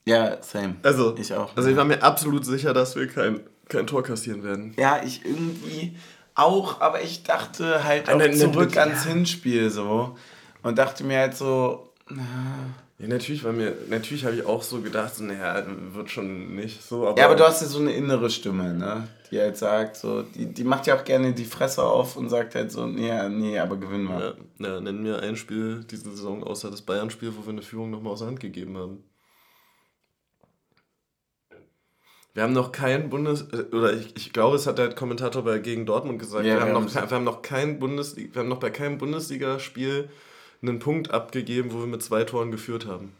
[0.03, 0.75] Ja, same.
[0.83, 1.55] Also, Ich auch.
[1.55, 3.39] Also ich war mir absolut sicher, dass wir kein,
[3.71, 4.73] kein Tor kassieren werden.
[4.77, 5.95] Ja, ich irgendwie
[6.35, 8.83] auch, aber ich dachte halt auch ne, zurück ja.
[8.83, 10.15] ans Hinspiel so
[10.63, 11.89] und dachte mir halt so,
[12.99, 15.63] Ja, natürlich war mir, natürlich habe ich auch so gedacht, so, naja,
[15.93, 17.19] wird schon nicht so, aber.
[17.19, 20.45] ja, aber du hast ja so eine innere Stimme, ne, die halt sagt so, die,
[20.45, 23.77] die macht ja auch gerne die Fresse auf und sagt halt so, nee, nee, aber
[23.77, 24.35] gewinnen wir.
[24.59, 27.89] Ja, ja, nennen wir ein Spiel diese Saison außer das Bayern-Spiel, wo wir eine Führung
[27.89, 29.03] nochmal aus der Hand gegeben haben.
[32.33, 33.47] Wir haben noch kein Bundes...
[33.51, 36.61] äh, Oder ich, ich glaube, es hat der Kommentator bei gegen Dortmund gesagt, Ja, wir,
[36.61, 40.09] haben noch, wir haben noch kein Bundesliga, wir haben noch bei keinem Bundesligaspiel
[40.61, 43.11] einen Punkt abgegeben, wo wir mit zwei Toren geführt haben.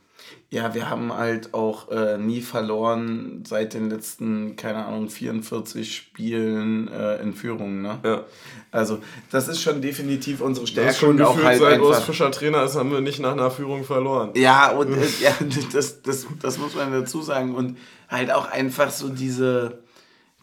[0.49, 6.89] Ja, wir haben halt auch äh, nie verloren seit den letzten, keine Ahnung, 44 Spielen
[6.89, 7.99] äh, in Führung, ne?
[8.03, 8.25] Ja.
[8.69, 8.99] Also,
[9.31, 12.03] das ist schon definitiv unsere Das Stärke ist schon und auch gefühlt, halt seit Urs.
[12.03, 14.31] Fischer Trainer ist, haben wir nicht nach einer Führung verloren.
[14.35, 15.33] Ja, und äh, ja,
[15.71, 17.55] das, das, das muss man dazu sagen.
[17.55, 17.77] Und
[18.09, 19.79] halt auch einfach so diese.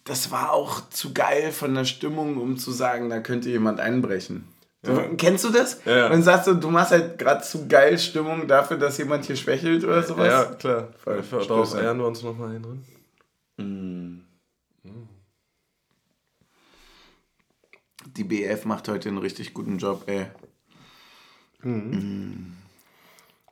[0.04, 4.44] Das war auch zu geil von der Stimmung, um zu sagen, da könnte jemand einbrechen.
[4.88, 5.84] Du, Kennst du das?
[5.84, 6.10] Ja.
[6.10, 9.84] Wenn du sagst, du machst halt gerade zu geil Stimmung dafür, dass jemand hier schwächelt
[9.84, 10.26] oder sowas.
[10.26, 10.88] Ja, klar.
[11.02, 11.22] Voll.
[11.46, 12.84] Darauf ehren wir uns nochmal hin drin.
[18.16, 20.26] Die BF macht heute einen richtig guten Job, ey.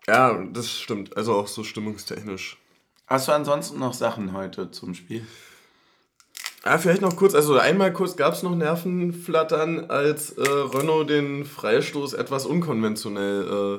[0.06, 1.16] Ja, das stimmt.
[1.16, 2.56] Also auch so stimmungstechnisch.
[3.06, 5.26] Hast du ansonsten noch Sachen heute zum Spiel?
[6.66, 11.44] Ja, vielleicht noch kurz, also einmal kurz gab es noch Nervenflattern, als äh, Renault den
[11.44, 13.78] Freistoß etwas unkonventionell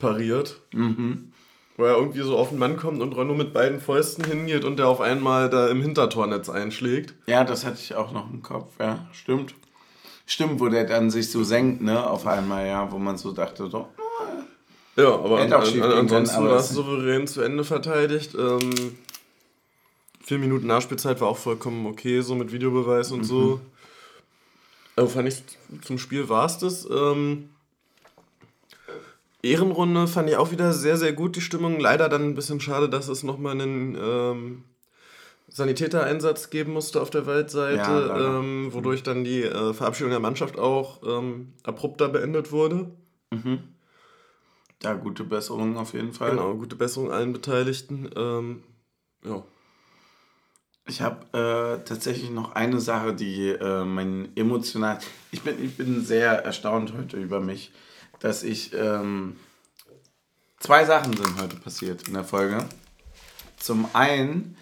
[0.00, 0.60] pariert.
[0.72, 4.78] Wo er irgendwie so auf den Mann kommt und Renault mit beiden Fäusten hingeht und
[4.80, 7.14] der auf einmal da im Hintertornetz einschlägt.
[7.26, 9.54] Ja, das hatte ich auch noch im Kopf, ja, stimmt.
[10.26, 13.70] Stimmt, wo der dann sich so senkt, ne, auf einmal, ja, wo man so dachte,
[13.70, 13.86] so,
[14.96, 18.34] Ja, aber an, an, ansonsten war es- souverän zu Ende verteidigt.
[18.34, 18.98] Ähm,
[20.28, 23.62] vier Minuten Nachspielzeit war auch vollkommen okay, so mit Videobeweis und so.
[24.94, 25.42] Also fand ich,
[25.80, 26.86] zum Spiel war es das.
[26.90, 27.48] Ähm,
[29.42, 31.80] Ehrenrunde fand ich auch wieder sehr, sehr gut, die Stimmung.
[31.80, 34.64] Leider dann ein bisschen schade, dass es nochmal einen ähm,
[35.48, 40.58] Sanitätereinsatz geben musste auf der Waldseite, Ja, ähm, wodurch dann die äh, Verabschiedung der Mannschaft
[40.58, 42.90] auch ähm, abrupter beendet wurde.
[44.82, 46.32] ja, gute Besserung auf jeden Fall.
[46.32, 48.10] Genau, gute Besserung allen Beteiligten.
[48.14, 48.62] Ähm,
[49.24, 49.42] ja.
[50.88, 54.98] Ich habe äh, tatsächlich noch eine Sache, die äh, mein emotional.
[55.30, 57.72] Ich bin, ich bin sehr erstaunt heute über mich,
[58.20, 58.72] dass ich.
[58.72, 59.36] Ähm,
[60.58, 62.64] zwei Sachen sind heute passiert in der Folge.
[63.58, 64.56] Zum einen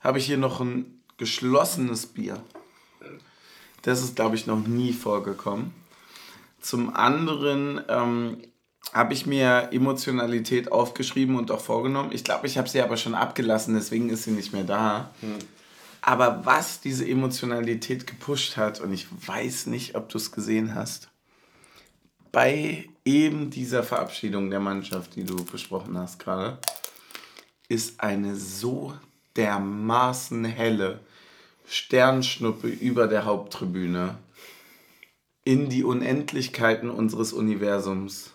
[0.00, 2.42] habe ich hier noch ein geschlossenes Bier.
[3.80, 5.72] Das ist, glaube ich, noch nie vorgekommen.
[6.60, 8.42] Zum anderen ähm,
[8.92, 12.10] habe ich mir Emotionalität aufgeschrieben und auch vorgenommen.
[12.12, 15.14] Ich glaube, ich habe sie aber schon abgelassen, deswegen ist sie nicht mehr da.
[15.20, 15.38] Hm.
[16.02, 21.08] Aber was diese Emotionalität gepusht hat, und ich weiß nicht, ob du es gesehen hast,
[22.32, 26.58] bei eben dieser Verabschiedung der Mannschaft, die du besprochen hast gerade,
[27.68, 28.94] ist eine so
[29.36, 31.00] dermaßen helle
[31.66, 34.18] Sternschnuppe über der Haupttribüne
[35.44, 38.32] in die Unendlichkeiten unseres Universums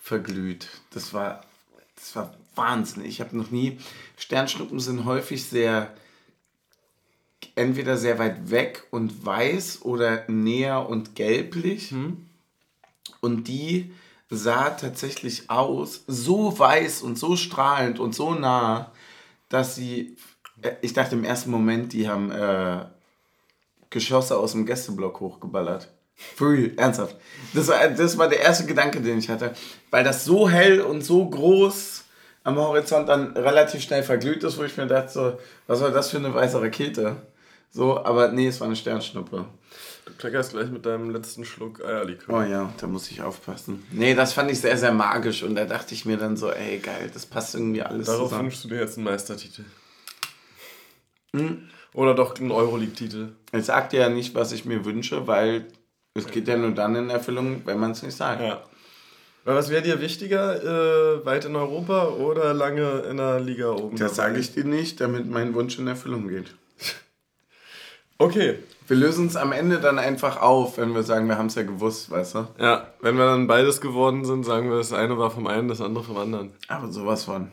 [0.00, 0.68] verglüht.
[0.90, 1.42] Das war,
[1.96, 3.04] das war Wahnsinn.
[3.04, 3.78] Ich habe noch nie.
[4.16, 5.94] Sternschnuppen sind häufig sehr
[7.56, 11.90] entweder sehr weit weg und weiß oder näher und gelblich.
[11.90, 12.26] Hm.
[13.20, 13.92] Und die
[14.30, 18.92] sah tatsächlich aus, so weiß und so strahlend und so nah,
[19.48, 20.16] dass sie,
[20.62, 22.84] äh, ich dachte im ersten Moment, die haben äh,
[23.90, 25.90] Geschosse aus dem Gästeblock hochgeballert.
[26.14, 27.16] Free, ernsthaft.
[27.54, 29.54] Das war, das war der erste Gedanke, den ich hatte.
[29.90, 32.04] Weil das so hell und so groß
[32.42, 36.10] am Horizont dann relativ schnell verglüht ist, wo ich mir dachte, so, was war das
[36.10, 37.16] für eine weiße Rakete?
[37.76, 39.44] So, aber nee, es war eine Sternschnuppe.
[40.06, 42.38] Du kleckerst gleich mit deinem letzten Schluck Eierlikör.
[42.38, 43.86] Oh ja, da muss ich aufpassen.
[43.92, 46.78] Nee, das fand ich sehr, sehr magisch und da dachte ich mir dann so, ey,
[46.78, 48.44] geil, das passt irgendwie alles Darauf zusammen.
[48.44, 49.64] wünschst du dir jetzt einen Meistertitel.
[51.34, 51.68] Hm?
[51.92, 53.32] Oder doch einen Euroleague-Titel.
[53.52, 55.66] Ich sagte ja nicht, was ich mir wünsche, weil
[56.14, 58.40] es geht ja nur dann in Erfüllung, wenn man es nicht sagt.
[58.40, 58.64] Ja.
[59.44, 63.98] Was wäre dir wichtiger, äh, weit in Europa oder lange in der Liga oben?
[63.98, 66.54] Das sage ich dir nicht, damit mein Wunsch in Erfüllung geht.
[68.18, 68.58] Okay.
[68.88, 71.64] Wir lösen es am Ende dann einfach auf, wenn wir sagen, wir haben es ja
[71.64, 72.48] gewusst, weißt du?
[72.58, 75.80] Ja, wenn wir dann beides geworden sind, sagen wir, das eine war vom einen, das
[75.80, 76.52] andere vom anderen.
[76.68, 77.50] Aber sowas von.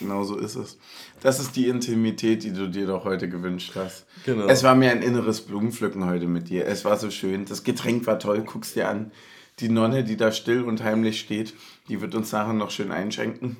[0.00, 0.78] Genau so ist es.
[1.20, 4.06] Das ist die Intimität, die du dir doch heute gewünscht hast.
[4.26, 4.46] Genau.
[4.46, 6.66] Es war mir ein inneres Blumenpflücken heute mit dir.
[6.66, 7.44] Es war so schön.
[7.44, 8.42] Das Getränk war toll.
[8.44, 9.12] Guck's dir an.
[9.60, 11.54] Die Nonne, die da still und heimlich steht,
[11.88, 13.56] die wird uns nachher noch schön einschenken.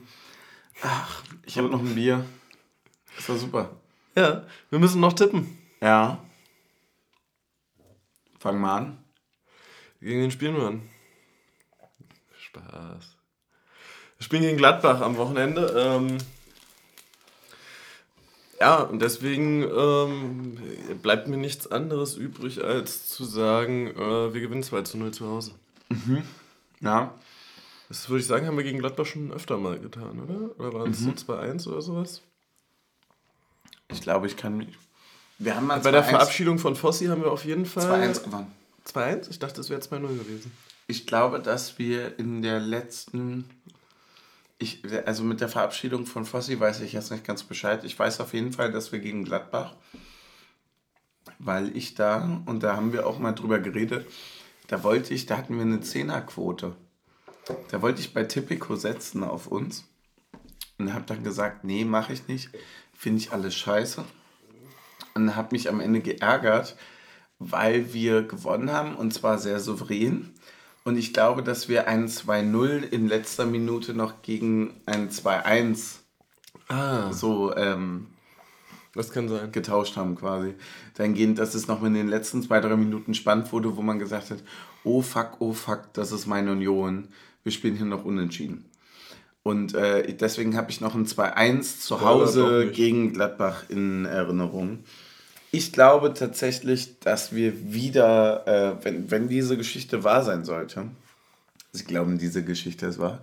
[0.82, 2.24] Ach, ich habe noch ein Bier.
[3.16, 3.70] Das war super.
[4.16, 5.56] Ja, wir müssen noch tippen.
[5.80, 6.18] Ja.
[8.44, 8.98] Fang mal an.
[10.02, 10.82] Gegen den spielen wir an.
[12.38, 13.16] Spaß.
[14.18, 15.72] Wir spielen gegen Gladbach am Wochenende.
[15.74, 16.18] Ähm
[18.60, 20.58] ja, und deswegen ähm,
[21.00, 25.26] bleibt mir nichts anderes übrig, als zu sagen, äh, wir gewinnen 2 zu 0 zu
[25.26, 25.52] Hause.
[25.88, 26.22] Mhm.
[26.82, 27.14] Ja.
[27.88, 30.60] Das würde ich sagen, haben wir gegen Gladbach schon öfter mal getan, oder?
[30.60, 31.16] Oder waren es mhm.
[31.16, 32.20] so 2-1 oder sowas?
[33.90, 34.76] Ich glaube, ich kann mich.
[35.38, 38.02] Wir haben mal Bei der Verabschiedung von Fossi haben wir auf jeden Fall.
[38.02, 38.52] 2-1 gewonnen.
[38.86, 39.30] 2-1?
[39.30, 40.52] Ich dachte, es wäre 2-0 gewesen.
[40.86, 43.48] Ich glaube, dass wir in der letzten.
[44.58, 47.84] Ich, also mit der Verabschiedung von Fossi weiß ich jetzt nicht ganz Bescheid.
[47.84, 49.74] Ich weiß auf jeden Fall, dass wir gegen Gladbach,
[51.38, 54.06] weil ich da, und da haben wir auch mal drüber geredet,
[54.68, 56.76] da wollte ich, da hatten wir eine Zehnerquote.
[57.70, 59.84] Da wollte ich bei Tipico setzen auf uns
[60.78, 62.50] und habe dann gesagt, nee, mache ich nicht.
[62.94, 64.04] Finde ich alles scheiße
[65.14, 66.76] und habe mich am Ende geärgert,
[67.38, 70.30] weil wir gewonnen haben und zwar sehr souverän.
[70.84, 75.96] Und ich glaube, dass wir ein 2-0 in letzter Minute noch gegen ein 2-1
[76.68, 77.10] ah.
[77.12, 78.08] so ähm,
[78.94, 79.50] das kann sein.
[79.50, 80.54] getauscht haben quasi.
[80.94, 84.30] Dahingehend, dass es noch in den letzten zwei, drei Minuten spannend wurde, wo man gesagt
[84.30, 84.38] hat,
[84.84, 87.08] oh fuck, oh fuck, das ist meine Union.
[87.42, 88.64] Wir spielen hier noch unentschieden.
[89.44, 94.78] Und äh, deswegen habe ich noch ein 2-1 zu Hause gegen Gladbach in Erinnerung.
[95.50, 98.46] Ich glaube tatsächlich, dass wir wieder,
[98.80, 100.86] äh, wenn, wenn diese Geschichte wahr sein sollte,
[101.72, 103.18] Sie glauben, diese Geschichte ist wahr,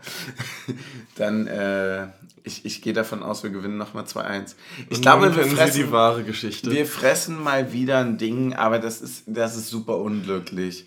[1.15, 2.07] dann, äh,
[2.43, 4.55] ich, ich gehe davon aus, wir gewinnen nochmal 2-1.
[4.89, 6.69] Ich Und glaube, wir fressen, die wahre Geschichte.
[6.69, 10.86] wir fressen mal wieder ein Ding, aber das ist, das ist super unglücklich.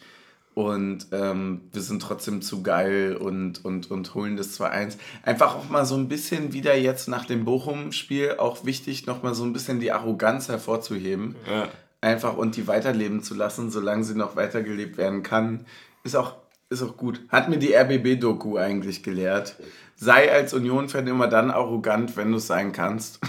[0.55, 4.99] Und ähm, wir sind trotzdem zu geil und, und, und holen das 2-1.
[5.25, 9.45] Einfach auch mal so ein bisschen wieder jetzt nach dem Bochum-Spiel auch wichtig, nochmal so
[9.45, 11.35] ein bisschen die Arroganz hervorzuheben.
[11.51, 11.69] Ja.
[12.01, 15.67] Einfach und die weiterleben zu lassen, solange sie noch weitergelebt werden kann.
[16.05, 16.37] Ist auch,
[16.71, 17.21] ist auch gut.
[17.31, 19.57] Hat mir die RBB-Doku eigentlich gelehrt.
[19.97, 23.21] Sei als Union-Fan immer dann arrogant, wenn du es sein kannst.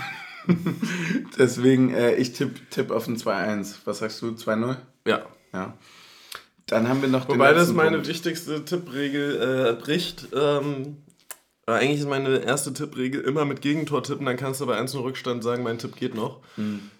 [1.39, 3.77] Deswegen, äh, ich tippe tipp auf ein 2-1.
[3.85, 4.27] Was sagst du?
[4.27, 4.75] 2-0?
[5.07, 5.23] Ja.
[5.53, 5.73] Ja.
[6.67, 8.07] Dann haben wir noch Wobei das meine Punkt.
[8.07, 10.27] wichtigste Tippregel äh, bricht.
[10.33, 10.97] Ähm,
[11.67, 15.43] eigentlich ist meine erste Tippregel immer mit Gegentor tippen, dann kannst du bei 1 Rückstand
[15.43, 16.41] sagen, mein Tipp geht noch.
[16.55, 16.91] Hm.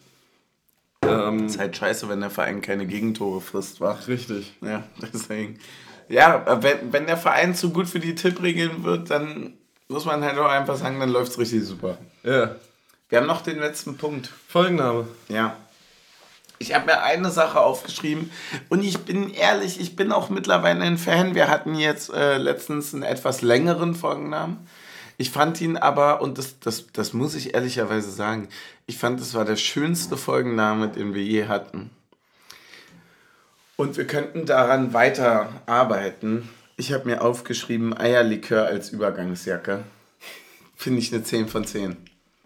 [1.04, 3.92] Ähm, ist halt scheiße, wenn der Verein keine Gegentore frisst, wa?
[4.08, 4.54] Richtig.
[4.62, 5.60] Ja, deswegen.
[6.10, 9.54] Ja, wenn, wenn der Verein zu gut für die Tippregeln wird, dann
[9.88, 11.98] muss man halt auch einfach sagen, dann läuft es richtig super.
[12.24, 12.56] Ja.
[13.10, 14.32] Wir haben noch den letzten Punkt.
[14.48, 15.08] Folgenname.
[15.30, 15.58] Ja.
[16.58, 18.32] Ich habe mir eine Sache aufgeschrieben
[18.70, 21.36] und ich bin ehrlich, ich bin auch mittlerweile ein Fan.
[21.36, 24.68] Wir hatten jetzt äh, letztens einen etwas längeren Folgennamen.
[25.18, 28.50] Ich fand ihn aber, und das, das, das muss ich ehrlicherweise sagen,
[28.86, 31.90] ich fand, es war der schönste Folgenname, den wir je hatten.
[33.78, 36.50] Und wir könnten daran weiter arbeiten.
[36.78, 39.84] Ich habe mir aufgeschrieben, Eierlikör als Übergangsjacke.
[40.76, 41.98] Finde ich eine 10 von 10.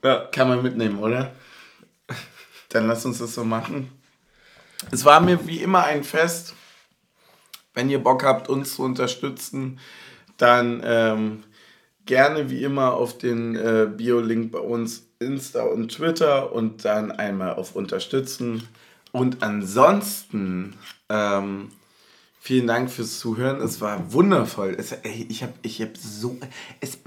[0.03, 0.28] Ja.
[0.32, 1.32] Kann man mitnehmen, oder?
[2.70, 3.91] Dann lass uns das so machen.
[4.92, 6.56] Es war mir wie immer ein Fest.
[7.74, 9.80] Wenn ihr Bock habt, uns zu unterstützen,
[10.38, 11.44] dann ähm,
[12.06, 17.54] gerne wie immer auf den äh, Bio-Link bei uns Insta und Twitter und dann einmal
[17.54, 18.68] auf Unterstützen.
[19.12, 20.76] Und ansonsten
[21.10, 21.70] ähm,
[22.40, 23.62] vielen Dank fürs Zuhören.
[23.62, 24.76] Es war wundervoll.
[24.78, 26.38] Es, ey, ich habe ich hab so.
[26.80, 26.98] Es,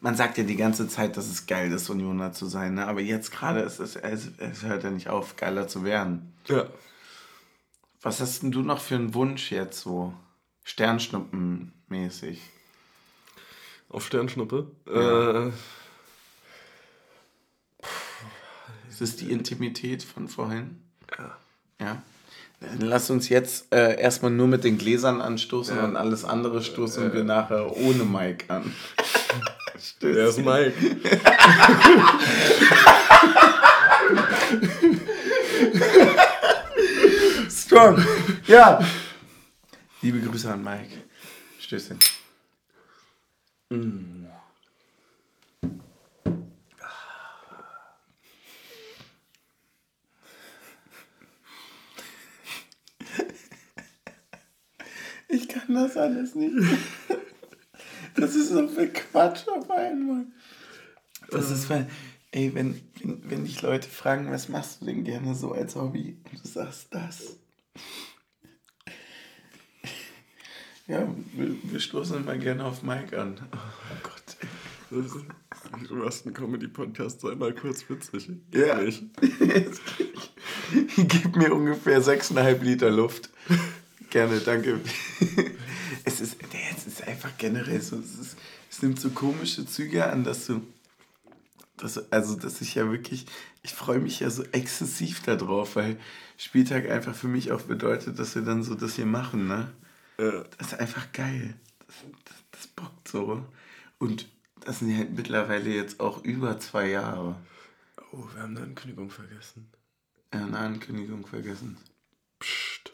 [0.00, 2.74] man sagt ja die ganze Zeit, dass es geil ist, Unioner zu sein.
[2.74, 2.86] Ne?
[2.86, 6.32] Aber jetzt gerade es, es, es hört ja nicht auf, geiler zu werden.
[6.46, 6.66] Ja.
[8.04, 10.12] Was hast denn du noch für einen Wunsch jetzt so?
[10.62, 12.38] Sternschnuppenmäßig.
[13.88, 14.70] Auf Sternschnuppe.
[14.86, 15.48] Äh,
[18.90, 20.82] Ist es die Intimität von vorhin?
[21.18, 21.36] Ja.
[21.80, 22.02] Ja.
[22.60, 25.84] Dann lass uns jetzt äh, erstmal nur mit den Gläsern anstoßen Ja.
[25.84, 28.74] und alles andere stoßen wir nachher ohne Mike an.
[30.02, 30.74] der ist Mike.
[37.74, 38.04] Strong.
[38.46, 38.78] Ja.
[40.00, 40.96] Liebe Grüße an Mike.
[41.58, 41.98] Stößchen.
[43.70, 44.26] Mm.
[55.26, 56.54] Ich kann das alles nicht.
[58.14, 60.26] Das ist so viel Quatsch auf einmal.
[61.28, 61.90] Das ist, weil,
[62.30, 66.16] ey, wenn, wenn, wenn dich Leute fragen, was machst du denn gerne so als Hobby?
[66.30, 67.38] Und du sagst das.
[70.86, 73.36] Ja, wir, wir stoßen immer gerne auf Mike an.
[73.52, 73.58] Oh
[74.02, 74.36] Gott.
[74.90, 75.24] Das ist-
[75.88, 78.28] Du hast einen Comedy-Podcast, sei mal kurz witzig.
[78.52, 78.80] Ja.
[78.80, 79.02] Nicht.
[80.96, 83.30] Gib mir ungefähr 6,5 Liter Luft.
[84.10, 84.78] Gerne, danke.
[86.04, 86.36] Es ist,
[86.76, 88.36] es ist einfach generell so, es, ist,
[88.70, 90.60] es nimmt so komische Züge an, dass du,
[91.76, 93.26] dass, du- also dass ich ja wirklich,
[93.62, 95.98] ich freue mich ja so exzessiv darauf, weil
[96.36, 99.72] Spieltag einfach für mich auch bedeutet, dass wir dann so das hier machen, ne?
[100.18, 100.44] Ja.
[100.58, 101.54] Das ist einfach geil.
[101.86, 103.44] Das, das, das bockt so.
[103.98, 104.28] Und
[104.60, 107.36] das sind halt mittlerweile jetzt auch über zwei Jahre.
[108.12, 109.68] Oh, wir haben eine Ankündigung vergessen.
[110.32, 111.76] Ja, eine Ankündigung vergessen.
[112.38, 112.92] Psst.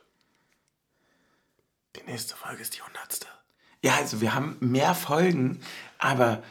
[1.96, 3.26] Die nächste Folge ist die hundertste.
[3.82, 5.60] Ja, also wir haben mehr Folgen,
[5.98, 6.42] aber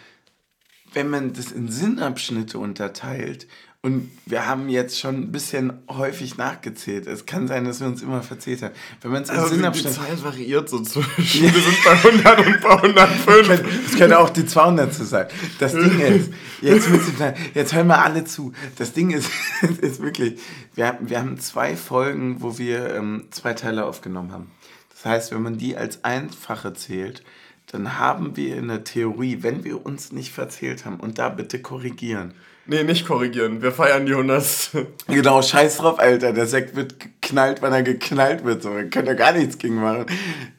[0.94, 3.48] wenn man das in Sinnabschnitte unterteilt
[3.82, 8.02] und wir haben jetzt schon ein bisschen häufig nachgezählt, es kann sein, dass wir uns
[8.02, 8.74] immer verzählt haben.
[9.02, 9.96] Wenn man es in Also die Sinnabschnitte...
[9.96, 11.44] Zahl variiert so zwischen.
[11.44, 12.70] Wir sind bei 100 und bei
[13.08, 13.84] 105.
[13.86, 15.28] Das könnte auch die 200 sein.
[15.60, 16.30] Das Ding ist,
[16.62, 17.16] jetzt, müssen
[17.54, 18.52] jetzt hören wir alle zu.
[18.78, 19.30] Das Ding ist,
[19.82, 20.40] ist wirklich,
[20.76, 24.52] wir, haben- wir haben zwei Folgen, wo wir ähm, zwei Teile aufgenommen haben.
[24.94, 27.24] Das heißt, wenn man die als einfache zählt,
[27.72, 31.60] dann haben wir in der Theorie, wenn wir uns nicht verzählt haben, und da bitte
[31.62, 32.34] korrigieren.
[32.66, 33.64] Nee, nicht korrigieren.
[33.64, 34.72] Wir feiern die 100.
[35.08, 36.34] Genau, scheiß drauf, Alter.
[36.34, 38.62] Der Sekt wird geknallt, wenn er geknallt wird.
[38.62, 40.06] So, wir können da gar nichts gegen machen.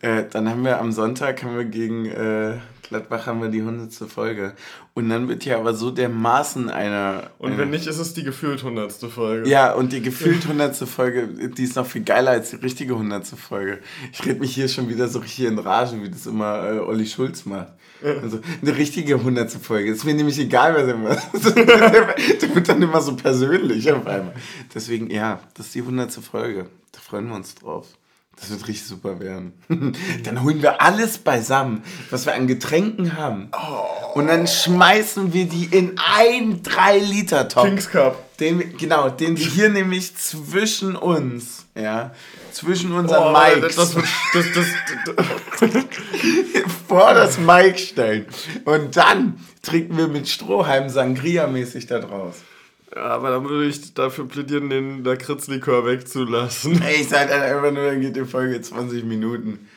[0.00, 2.54] Äh, dann haben wir am Sonntag haben wir gegen äh,
[2.90, 4.52] Gladbach haben wir die hundertste Folge.
[4.94, 7.30] Und dann wird ja aber so dermaßen einer.
[7.38, 8.92] Und wenn nicht, ist es die gefühlt 100.
[8.92, 9.48] Folge.
[9.48, 13.36] Ja, und die gefühlt hundertste Folge, die ist noch viel geiler als die richtige hundertste
[13.36, 13.78] Folge.
[14.12, 17.06] Ich rede mich hier schon wieder so richtig in Rage, wie das immer äh, Olli
[17.06, 17.72] Schulz macht.
[18.02, 19.90] Also eine richtige hundertste Folge.
[19.90, 21.28] Ist mir nämlich egal, was er macht.
[22.42, 24.34] Der wird dann immer so persönlich auf einmal.
[24.74, 26.66] Deswegen, ja, das ist die hundertste Folge.
[26.92, 27.86] Da freuen wir uns drauf.
[28.40, 29.52] Das wird richtig super werden.
[30.24, 33.50] Dann holen wir alles beisammen, was wir an Getränken haben.
[34.14, 37.64] Und dann schmeißen wir die in ein 3-Liter-Top.
[37.64, 38.36] Kings Cup.
[38.38, 42.12] Den, genau, den wir hier nämlich zwischen uns, ja,
[42.50, 44.66] zwischen unseren Oh, Mikes das, das, das,
[45.60, 45.82] das,
[46.88, 48.26] vor das Mic stellen.
[48.64, 52.36] Und dann trinken wir mit Strohhalm Sangria-mäßig da draus.
[52.94, 56.82] Ja, aber dann würde ich dafür plädieren, den Lakritzlikör wegzulassen.
[56.82, 59.68] Ey, ich sag dann einfach nur, dann geht die Folge 20 Minuten.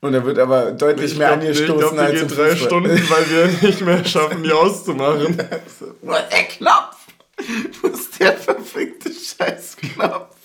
[0.00, 2.50] Und da wird aber deutlich mehr glaub, angestoßen ich glaub, die als geht im drei
[2.50, 2.66] Fußball.
[2.68, 5.36] Stunden, weil wir nicht mehr schaffen, die auszumachen.
[6.02, 6.96] Wo ist der Knopf?
[7.82, 10.36] Wo ist der verfickte Scheißknopf?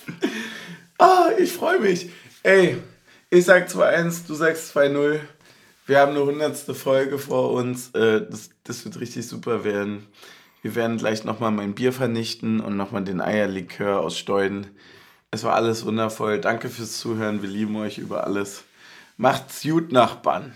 [0.97, 2.09] Ah, ich freue mich.
[2.43, 2.77] Ey,
[3.29, 5.19] ich sag 2-1, du sagst 2-0.
[5.85, 7.89] Wir haben eine hundertste Folge vor uns.
[7.93, 10.07] Äh, Das, das wird richtig super werden.
[10.61, 14.67] Wir werden gleich nochmal mein Bier vernichten und nochmal den Eierlikör aus Steuden.
[15.31, 16.39] Es war alles wundervoll.
[16.39, 17.41] Danke fürs Zuhören.
[17.41, 18.63] Wir lieben euch über alles.
[19.17, 20.53] Macht's gut, Nachbarn.